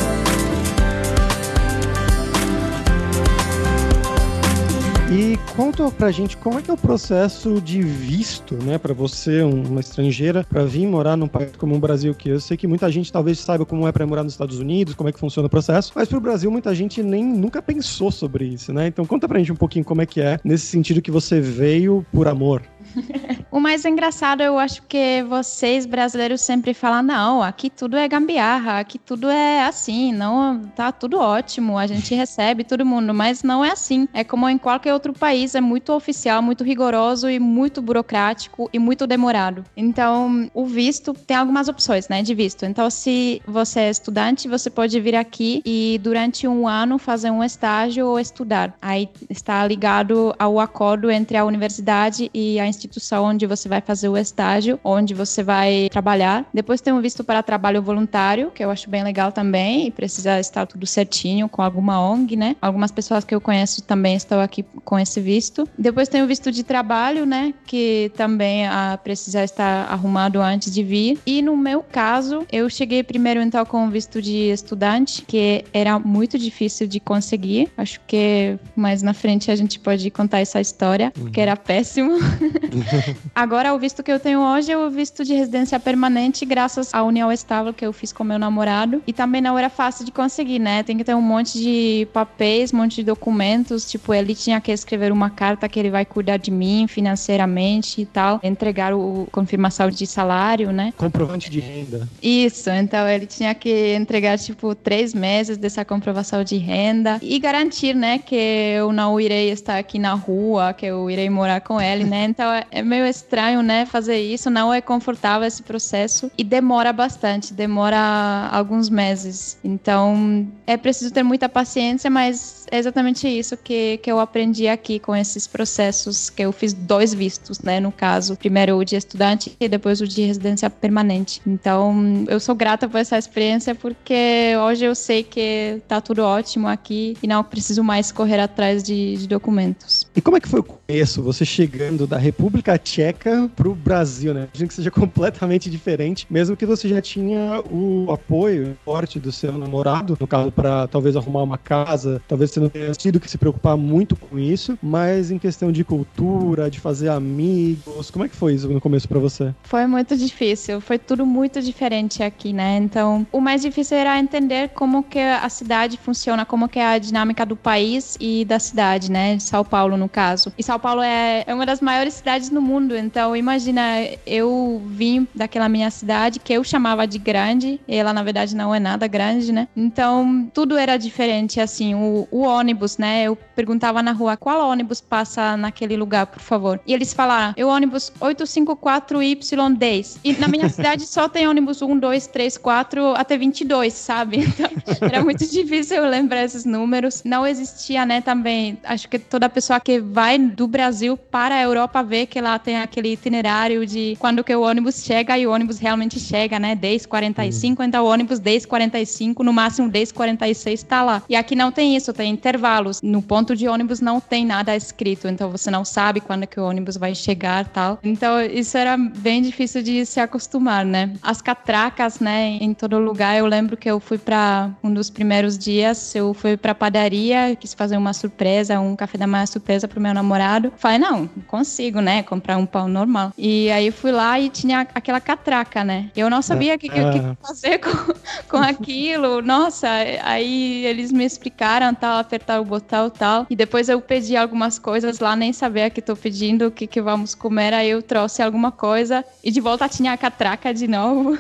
E 5.18 5.38
conta 5.56 5.90
pra 5.90 6.12
gente 6.12 6.36
como 6.36 6.60
é 6.60 6.62
que 6.62 6.70
é 6.70 6.74
o 6.74 6.78
processo 6.78 7.62
de 7.62 7.82
visto, 7.82 8.54
né, 8.56 8.78
para 8.78 8.94
você, 8.94 9.44
uma 9.44 9.80
estrangeira, 9.80 10.44
para 10.44 10.66
vir 10.66 10.86
morar 10.86 11.16
num 11.16 11.26
país 11.26 11.56
como 11.56 11.74
o 11.74 11.80
Brasil, 11.80 12.14
que 12.14 12.28
eu 12.28 12.40
sei 12.42 12.58
que 12.58 12.68
muita 12.68 12.92
gente 12.92 13.14
talvez 13.14 13.40
saiba 13.40 13.66
como 13.66 13.88
é 13.88 13.94
para 13.94 14.06
morar 14.06 14.26
nos 14.26 14.34
Estados 14.34 14.60
Unidos, 14.60 14.94
como 14.94 15.08
é 15.08 15.14
que 15.14 15.20
funciona 15.20 15.48
o 15.48 15.50
processo, 15.50 15.94
mas 15.96 16.10
pro 16.10 16.20
Brasil 16.20 16.52
muita 16.52 16.76
gente 16.76 17.02
nem 17.02 17.24
nunca 17.24 17.62
pensou 17.62 18.12
sobre 18.12 18.44
isso, 18.44 18.74
né? 18.74 18.88
Então 18.88 19.06
conta 19.06 19.26
pra 19.26 19.40
gente 19.40 19.54
um 19.54 19.56
pouquinho 19.56 19.86
como 19.86 20.02
é 20.02 20.06
que 20.06 20.20
é 20.20 20.38
nesse 20.44 20.66
sentido 20.66 21.02
que 21.02 21.12
você 21.12 21.40
veio 21.40 22.06
por 22.12 22.28
amor. 22.28 22.62
o 23.52 23.60
mais 23.60 23.86
engraçado, 23.86 24.42
eu 24.42 24.58
acho 24.58 24.82
que 24.84 25.24
vocês 25.24 25.86
brasileiros 25.86 26.42
sempre 26.42 26.74
falam: 26.74 27.04
não, 27.04 27.42
aqui 27.42 27.70
tudo 27.70 27.98
é 27.98 28.08
gambiarra, 28.08 28.80
aqui 28.80 28.98
tudo 28.98 29.30
é 29.30 29.66
assim, 29.66 30.12
não 30.12 30.62
tá 30.76 30.92
tudo 30.92 31.20
ótimo, 31.20 31.78
a 31.78 31.88
gente 31.88 32.14
recebe 32.16 32.64
todo 32.64 32.86
mundo, 32.86 33.14
mas 33.14 33.44
não 33.44 33.64
é 33.64 33.72
assim. 33.72 34.08
É 34.14 34.24
como 34.24 34.48
em 34.50 34.58
qualquer 34.58 34.94
outro 34.94 35.14
país, 35.14 35.56
é 35.56 35.62
muito 35.62 35.94
oficial, 35.94 36.42
muito 36.42 36.64
rigoroso 36.64 37.30
e 37.30 37.40
muito 37.40 37.82
burocrático 37.82 38.70
e 38.72 38.80
muito 38.80 39.08
demorado. 39.08 39.64
Então, 39.76 40.50
o 40.54 40.66
visto 40.66 41.14
tem 41.14 41.38
algumas 41.38 41.68
opções, 41.68 42.08
né, 42.08 42.22
de 42.22 42.34
visto. 42.34 42.66
Então, 42.66 42.90
se 42.90 43.42
você 43.48 43.82
é 43.82 43.90
estudante, 43.90 44.48
você 44.48 44.70
pode 44.70 45.00
vir 45.00 45.16
aqui 45.16 45.62
e 45.66 46.00
durante 46.02 46.48
um 46.48 46.68
ano 46.68 46.98
fazer 46.98 47.32
um 47.32 47.44
estágio 47.44 48.08
ou 48.08 48.20
estudar. 48.20 48.76
Aí 48.82 49.10
está 49.30 49.66
ligado 49.66 50.34
ao 50.38 50.60
acordo 50.60 51.10
entre 51.10 51.38
a 51.38 51.46
universidade 51.46 52.30
e 52.34 52.60
a 52.60 52.68
instituição 52.68 52.85
instituição 52.86 53.26
onde 53.26 53.46
você 53.46 53.68
vai 53.68 53.82
fazer 53.82 54.10
o 54.10 54.18
estágio, 54.18 54.80
onde 54.84 55.14
você 55.14 55.44
vai 55.44 55.90
trabalhar. 55.92 56.48
Depois 56.54 56.82
tem 56.82 56.94
um 56.94 57.02
visto 57.02 57.24
para 57.24 57.42
trabalho 57.44 57.82
voluntário, 57.82 58.52
que 58.52 58.64
eu 58.64 58.72
acho 58.72 58.90
bem 58.90 59.04
legal 59.04 59.32
também, 59.32 59.88
e 59.88 59.92
precisa 59.92 60.40
estar 60.40 60.66
tudo 60.66 60.86
certinho 60.86 61.50
com 61.50 61.62
alguma 61.62 62.00
ONG, 62.00 62.36
né? 62.36 62.56
Algumas 62.62 62.92
pessoas 62.92 63.24
que 63.24 63.34
eu 63.34 63.42
conheço 63.42 63.82
também 63.84 64.16
estão 64.16 64.40
aqui 64.40 64.64
com 64.84 64.98
esse 64.98 65.20
visto. 65.20 65.68
Depois 65.78 66.08
tem 66.08 66.24
o 66.24 66.28
visto 66.28 66.52
de 66.52 66.64
trabalho, 66.64 67.26
né? 67.26 67.54
Que 67.66 68.12
também 68.16 68.68
ah, 68.68 69.00
precisa 69.04 69.44
estar 69.44 69.92
arrumado 69.92 70.42
antes 70.42 70.74
de 70.74 70.84
vir. 70.84 71.20
E 71.26 71.42
no 71.42 71.58
meu 71.58 71.84
caso, 71.84 72.46
eu 72.52 72.70
cheguei 72.70 73.04
primeiro 73.04 73.42
então 73.42 73.66
com 73.66 73.88
o 73.88 73.90
visto 73.90 74.22
de 74.22 74.52
estudante, 74.52 75.24
que 75.28 75.66
era 75.74 75.98
muito 76.00 76.38
difícil 76.38 76.88
de 76.88 77.00
conseguir. 77.00 77.70
Acho 77.78 78.00
que 78.08 78.58
mais 78.76 79.02
na 79.02 79.14
frente 79.14 79.50
a 79.50 79.56
gente 79.56 79.80
pode 79.80 80.10
contar 80.12 80.40
essa 80.40 80.62
história, 80.62 81.12
uhum. 81.18 81.32
que 81.32 81.42
era 81.42 81.56
péssimo. 81.56 82.18
Agora, 83.34 83.74
o 83.74 83.80
visto 83.80 84.04
que 84.04 84.12
eu 84.12 84.20
tenho 84.20 84.40
hoje 84.42 84.72
é 84.72 84.78
o 84.78 84.90
visto 84.90 85.24
de 85.24 85.34
residência 85.34 85.80
permanente, 85.80 86.46
graças 86.46 86.94
à 86.94 87.04
união 87.04 87.32
estável 87.32 87.74
que 87.74 87.86
eu 87.86 87.94
fiz 87.94 88.12
com 88.12 88.24
meu 88.24 88.40
namorado. 88.40 89.02
E 89.06 89.14
também 89.14 89.42
não 89.42 89.58
era 89.58 89.70
fácil 89.70 90.06
de 90.06 90.12
conseguir, 90.12 90.60
né? 90.60 90.84
Tem 90.84 90.98
que 90.98 91.04
ter 91.04 91.16
um 91.16 91.22
monte 91.22 91.60
de 91.60 92.08
papéis, 92.14 92.74
um 92.74 92.78
monte 92.78 92.96
de 92.96 93.04
documentos. 93.04 93.90
Tipo, 93.90 94.14
ele 94.14 94.36
tinha 94.36 94.60
que 94.62 94.72
escrever 94.72 95.12
uma 95.12 95.30
carta 95.30 95.68
que 95.68 95.80
ele 95.80 95.90
vai 95.90 96.06
cuidar 96.06 96.38
de 96.38 96.52
mim 96.52 96.88
financeiramente 96.88 98.02
e 98.02 98.06
tal. 98.06 98.40
Entregar 98.44 98.94
o 98.94 99.28
confirmação 99.32 99.90
de 99.90 100.06
salário, 100.06 100.72
né? 100.72 100.94
Comprovante 100.98 101.50
de 101.50 101.60
renda. 101.60 102.08
Isso, 102.22 102.70
então 102.70 103.08
ele 103.08 103.26
tinha 103.26 103.54
que 103.54 103.96
entregar, 103.96 104.38
tipo, 104.38 104.74
três 104.76 105.14
meses 105.14 105.58
dessa 105.58 105.84
comprovação 105.84 106.44
de 106.44 106.58
renda 106.58 107.20
e 107.22 107.40
garantir, 107.40 107.96
né, 107.96 108.20
que 108.20 108.36
eu 108.36 108.92
não 108.92 109.20
irei 109.20 109.52
estar 109.52 109.78
aqui 109.78 110.00
na 110.00 110.14
rua, 110.14 110.74
que 110.74 110.86
eu 110.86 111.10
irei 111.10 111.30
morar 111.30 111.62
com 111.62 111.80
ele, 111.80 112.04
né? 112.04 112.26
Então 112.36 112.52
é 112.72 112.82
meio 112.82 113.06
estranho, 113.06 113.62
né, 113.62 113.86
fazer 113.86 114.20
isso, 114.20 114.50
não 114.50 114.74
é 114.74 114.82
confortável 114.82 115.48
esse 115.48 115.64
processo 115.64 116.32
e 116.38 116.44
demora 116.44 116.92
bastante, 116.94 117.54
demora 117.54 118.50
alguns 118.52 118.90
meses. 118.90 119.58
Então, 119.64 120.48
é 120.68 120.78
preciso 120.78 121.14
ter 121.14 121.24
muita 121.24 121.48
paciência, 121.50 122.10
mas 122.10 122.66
é 122.72 122.78
exatamente 122.78 123.28
isso 123.28 123.58
que, 123.58 123.98
que 123.98 124.12
eu 124.12 124.20
aprendi 124.20 124.68
aqui 124.68 125.00
com 125.00 125.16
esses 125.16 125.48
processos, 125.48 126.30
que 126.30 126.44
eu 126.44 126.52
fiz 126.52 126.74
dois 126.74 127.14
vistos, 127.14 127.60
né, 127.60 127.80
no 127.80 127.92
caso, 127.92 128.36
primeiro 128.36 128.76
o 128.78 128.84
de 128.84 128.96
estudante 128.96 129.56
e 129.60 129.68
depois 129.68 130.02
o 130.02 130.08
de 130.08 130.22
residência 130.24 130.70
permanente. 130.70 131.42
Então, 131.46 132.26
eu 132.28 132.40
sou 132.40 132.56
grata 132.56 132.88
por 132.88 133.00
essa 133.00 133.18
experiência 133.18 133.76
porque 133.76 134.54
hoje 134.66 134.86
eu 134.86 134.96
sei 134.96 135.24
que 135.24 135.82
tá 135.88 136.02
tudo 136.02 136.24
ótimo 136.24 136.68
aqui 136.68 137.18
e 137.22 137.28
não 137.28 137.44
preciso 137.44 137.84
mais 137.84 138.12
correr 138.12 138.40
atrás 138.40 138.84
de, 138.84 139.18
de 139.18 139.28
documentos. 139.28 140.08
E 140.16 140.22
como 140.22 140.38
é 140.38 140.40
que 140.40 140.48
foi 140.48 140.60
o 140.60 140.64
começo, 140.64 141.22
você 141.22 141.46
chegando 141.46 142.08
da 142.08 142.18
República 142.18 142.45
República 142.46 142.78
Tcheca 142.78 143.50
pro 143.56 143.74
Brasil, 143.74 144.32
né? 144.32 144.48
Imagino 144.54 144.68
que 144.68 144.74
seja 144.76 144.92
completamente 144.92 145.68
diferente, 145.68 146.28
mesmo 146.30 146.56
que 146.56 146.64
você 146.64 146.88
já 146.88 147.02
tinha 147.02 147.60
o 147.72 148.12
apoio 148.12 148.78
forte 148.86 149.20
do 149.20 149.32
seu 149.32 149.52
namorado, 149.54 150.16
no 150.20 150.28
caso, 150.28 150.52
para 150.52 150.88
talvez 150.88 151.16
arrumar 151.16 151.42
uma 151.42 151.58
casa, 151.58 152.22
talvez 152.28 152.52
você 152.52 152.60
não 152.60 152.70
tenha 152.70 152.92
tido 152.92 153.20
que 153.20 153.30
se 153.30 153.40
preocupar 153.40 153.76
muito 153.76 154.16
com 154.16 154.38
isso, 154.38 154.78
mas 154.80 155.32
em 155.32 155.40
questão 155.40 155.72
de 155.72 155.84
cultura, 155.84 156.70
de 156.70 156.80
fazer 156.80 157.10
amigos, 157.10 158.12
como 158.12 158.26
é 158.26 158.30
que 158.30 158.36
foi 158.36 158.54
isso 158.54 158.70
no 158.70 158.80
começo 158.80 159.10
para 159.10 159.18
você? 159.18 159.52
Foi 159.64 159.88
muito 159.88 160.16
difícil, 160.16 160.80
foi 160.80 161.00
tudo 161.00 161.26
muito 161.26 161.60
diferente 161.64 162.22
aqui, 162.22 162.54
né? 162.54 162.78
Então, 162.78 163.26
o 163.32 163.42
mais 163.42 163.64
difícil 163.64 163.98
era 163.98 164.20
entender 164.20 164.70
como 164.70 165.02
que 165.02 165.18
a 165.18 165.50
cidade 165.50 165.98
funciona, 165.98 166.46
como 166.46 166.70
que 166.70 166.78
é 166.78 166.86
a 166.86 167.00
dinâmica 167.00 167.44
do 167.44 167.56
país 167.56 168.16
e 168.20 168.46
da 168.46 168.60
cidade, 168.60 169.12
né? 169.12 169.36
De 169.36 169.44
São 169.44 169.66
Paulo, 169.66 169.98
no 169.98 170.08
caso. 170.08 170.54
E 170.56 170.62
São 170.62 170.80
Paulo 170.80 171.02
é, 171.02 171.44
é 171.48 171.52
uma 171.52 171.66
das 171.66 171.82
maiores 171.82 172.14
cidades 172.14 172.35
no 172.52 172.62
mundo, 172.62 172.96
então 172.96 173.36
imagina, 173.36 173.82
eu 174.26 174.82
vim 174.86 175.28
daquela 175.34 175.68
minha 175.68 175.90
cidade 175.90 176.40
que 176.40 176.54
eu 176.54 176.64
chamava 176.64 177.08
de 177.08 177.18
grande, 177.18 177.80
e 177.88 177.96
ela 177.96 178.14
na 178.14 178.24
verdade 178.24 178.56
não 178.56 178.74
é 178.74 178.80
nada 178.80 179.08
grande, 179.08 179.52
né? 179.52 179.68
Então, 179.76 180.50
tudo 180.54 180.78
era 180.78 180.98
diferente, 180.98 181.60
assim, 181.60 181.96
o, 181.96 182.28
o 182.32 182.42
ônibus, 182.42 182.98
né? 182.98 183.24
Eu 183.24 183.36
perguntava 183.36 184.04
na 184.04 184.12
rua 184.12 184.38
qual 184.38 184.70
ônibus 184.70 185.02
passa 185.02 185.58
naquele 185.58 185.96
lugar, 185.96 186.28
por 186.28 186.42
favor. 186.42 186.80
E 186.86 186.94
eles 186.94 187.14
falaram, 187.14 187.54
é 187.58 187.66
o 187.66 187.70
ônibus 187.70 188.12
854Y10. 188.20 190.18
E 190.24 190.34
na 190.34 190.48
minha 190.48 190.70
cidade 190.70 191.06
só 191.08 191.28
tem 191.30 191.48
ônibus 191.48 191.82
1, 191.82 191.98
2, 191.98 192.28
3, 192.28 192.58
4 192.58 193.14
até 193.16 193.38
22, 193.38 193.94
sabe? 193.94 194.46
Então, 194.46 194.70
era 195.02 195.24
muito 195.24 195.46
difícil 195.50 196.06
lembrar 196.06 196.44
esses 196.44 196.66
números. 196.66 197.24
Não 197.24 197.46
existia, 197.46 198.06
né, 198.06 198.22
também, 198.22 198.78
acho 198.84 199.08
que 199.10 199.20
toda 199.20 199.50
pessoa 199.50 199.80
que 199.80 200.00
vai 200.00 200.38
do 200.38 200.68
Brasil 200.68 201.18
para 201.18 201.56
a 201.56 201.62
Europa 201.62 202.04
vê 202.04 202.25
que 202.26 202.40
lá 202.42 202.58
tem 202.60 202.78
aquele 202.78 203.14
itinerário 203.14 203.86
de 203.86 204.16
quando 204.20 204.44
que 204.44 204.56
o 204.56 204.62
ônibus 204.62 205.04
chega 205.04 205.38
e 205.38 205.48
o 205.48 205.52
ônibus 205.52 205.80
realmente 205.80 206.20
chega, 206.20 206.60
né, 206.60 206.76
10h45, 206.76 207.80
uhum. 207.80 207.86
então 207.86 208.06
o 208.06 208.08
ônibus 208.08 208.40
10h45, 208.40 209.40
no 209.44 209.54
máximo 209.54 209.90
10h46 209.90 210.74
está 210.74 211.04
lá. 211.04 211.24
E 211.30 211.36
aqui 211.36 211.56
não 211.56 211.72
tem 211.72 211.96
isso, 211.96 212.14
tem 212.14 212.32
intervalos. 212.32 213.02
No 213.02 213.22
ponto 213.22 213.56
de 213.56 213.68
ônibus 213.68 214.00
não 214.00 214.20
tem 214.20 214.46
nada 214.46 214.76
escrito, 214.76 215.28
então 215.28 215.50
você 215.50 215.70
não 215.72 215.86
sabe 215.86 216.22
quando 216.22 216.48
que 216.48 216.60
o 216.60 216.64
ônibus 216.64 216.98
vai 216.98 217.14
chegar 217.16 217.66
tal. 217.66 218.00
Então 218.04 218.42
isso 218.42 218.78
era 218.78 218.98
bem 218.98 219.42
difícil 219.42 219.82
de 219.82 220.06
se 220.06 220.20
acostumar, 220.20 220.86
né? 220.86 221.14
As 221.22 221.42
catracas, 221.42 222.20
né, 222.20 222.58
em 222.62 222.74
todo 222.74 222.98
lugar. 223.00 223.38
Eu 223.38 223.46
lembro 223.46 223.78
que 223.78 223.90
eu 223.90 224.00
fui 224.00 224.18
para 224.18 224.70
um 224.84 224.94
dos 224.94 225.10
primeiros 225.10 225.58
dias, 225.58 226.16
eu 226.16 226.34
fui 226.34 226.58
para 226.58 226.74
padaria, 226.76 227.56
quis 227.56 227.74
fazer 227.74 227.98
uma 227.98 228.14
surpresa, 228.14 228.80
um 228.80 228.96
café 228.96 229.18
da 229.18 229.28
manhã 229.28 229.46
surpresa 229.46 229.88
pro 229.88 230.02
meu 230.02 230.14
namorado. 230.14 230.72
Falei, 230.78 230.98
não, 230.98 231.28
consigo, 231.48 232.00
né, 232.00 232.15
comprar 232.24 232.58
um 232.58 232.66
pão 232.66 232.88
normal. 232.88 233.32
E 233.38 233.70
aí 233.72 233.92
fui 233.92 234.12
lá 234.12 234.40
e 234.40 234.50
tinha 234.50 234.88
aquela 234.94 235.20
catraca, 235.20 235.84
né? 235.84 236.10
Eu 236.16 236.30
não 236.30 236.42
sabia 236.42 236.76
o 236.76 236.80
que, 236.80 236.90
que, 236.90 236.96
que, 236.96 237.48
fazer 237.48 237.80
com, 237.80 238.14
com 238.50 238.58
aquilo. 238.58 239.42
Nossa, 239.42 239.88
aí 240.24 240.86
eles 240.86 241.12
me 241.12 241.26
explicaram, 241.26 241.94
tal, 241.94 242.18
apertar 242.20 242.60
o 242.60 242.66
botão, 242.66 243.10
tal. 243.10 243.46
E 243.50 243.56
depois 243.56 243.90
eu 243.90 244.00
pedi 244.02 244.36
algumas 244.36 244.80
coisas 244.80 245.20
lá, 245.20 245.36
nem 245.36 245.54
sabia 245.54 245.90
que 245.90 246.02
tô 246.02 246.16
pedindo, 246.16 246.68
o 246.68 246.72
que, 246.72 246.88
que 246.88 247.02
vamos 247.02 247.36
comer. 247.36 247.74
Aí 247.74 247.90
eu 247.90 248.02
trouxe 248.02 248.42
alguma 248.42 248.72
coisa 248.72 249.24
e 249.44 249.52
de 249.52 249.62
volta 249.62 249.88
tinha 249.90 250.14
a 250.14 250.18
catraca 250.18 250.74
de 250.74 250.88
novo. 250.88 251.38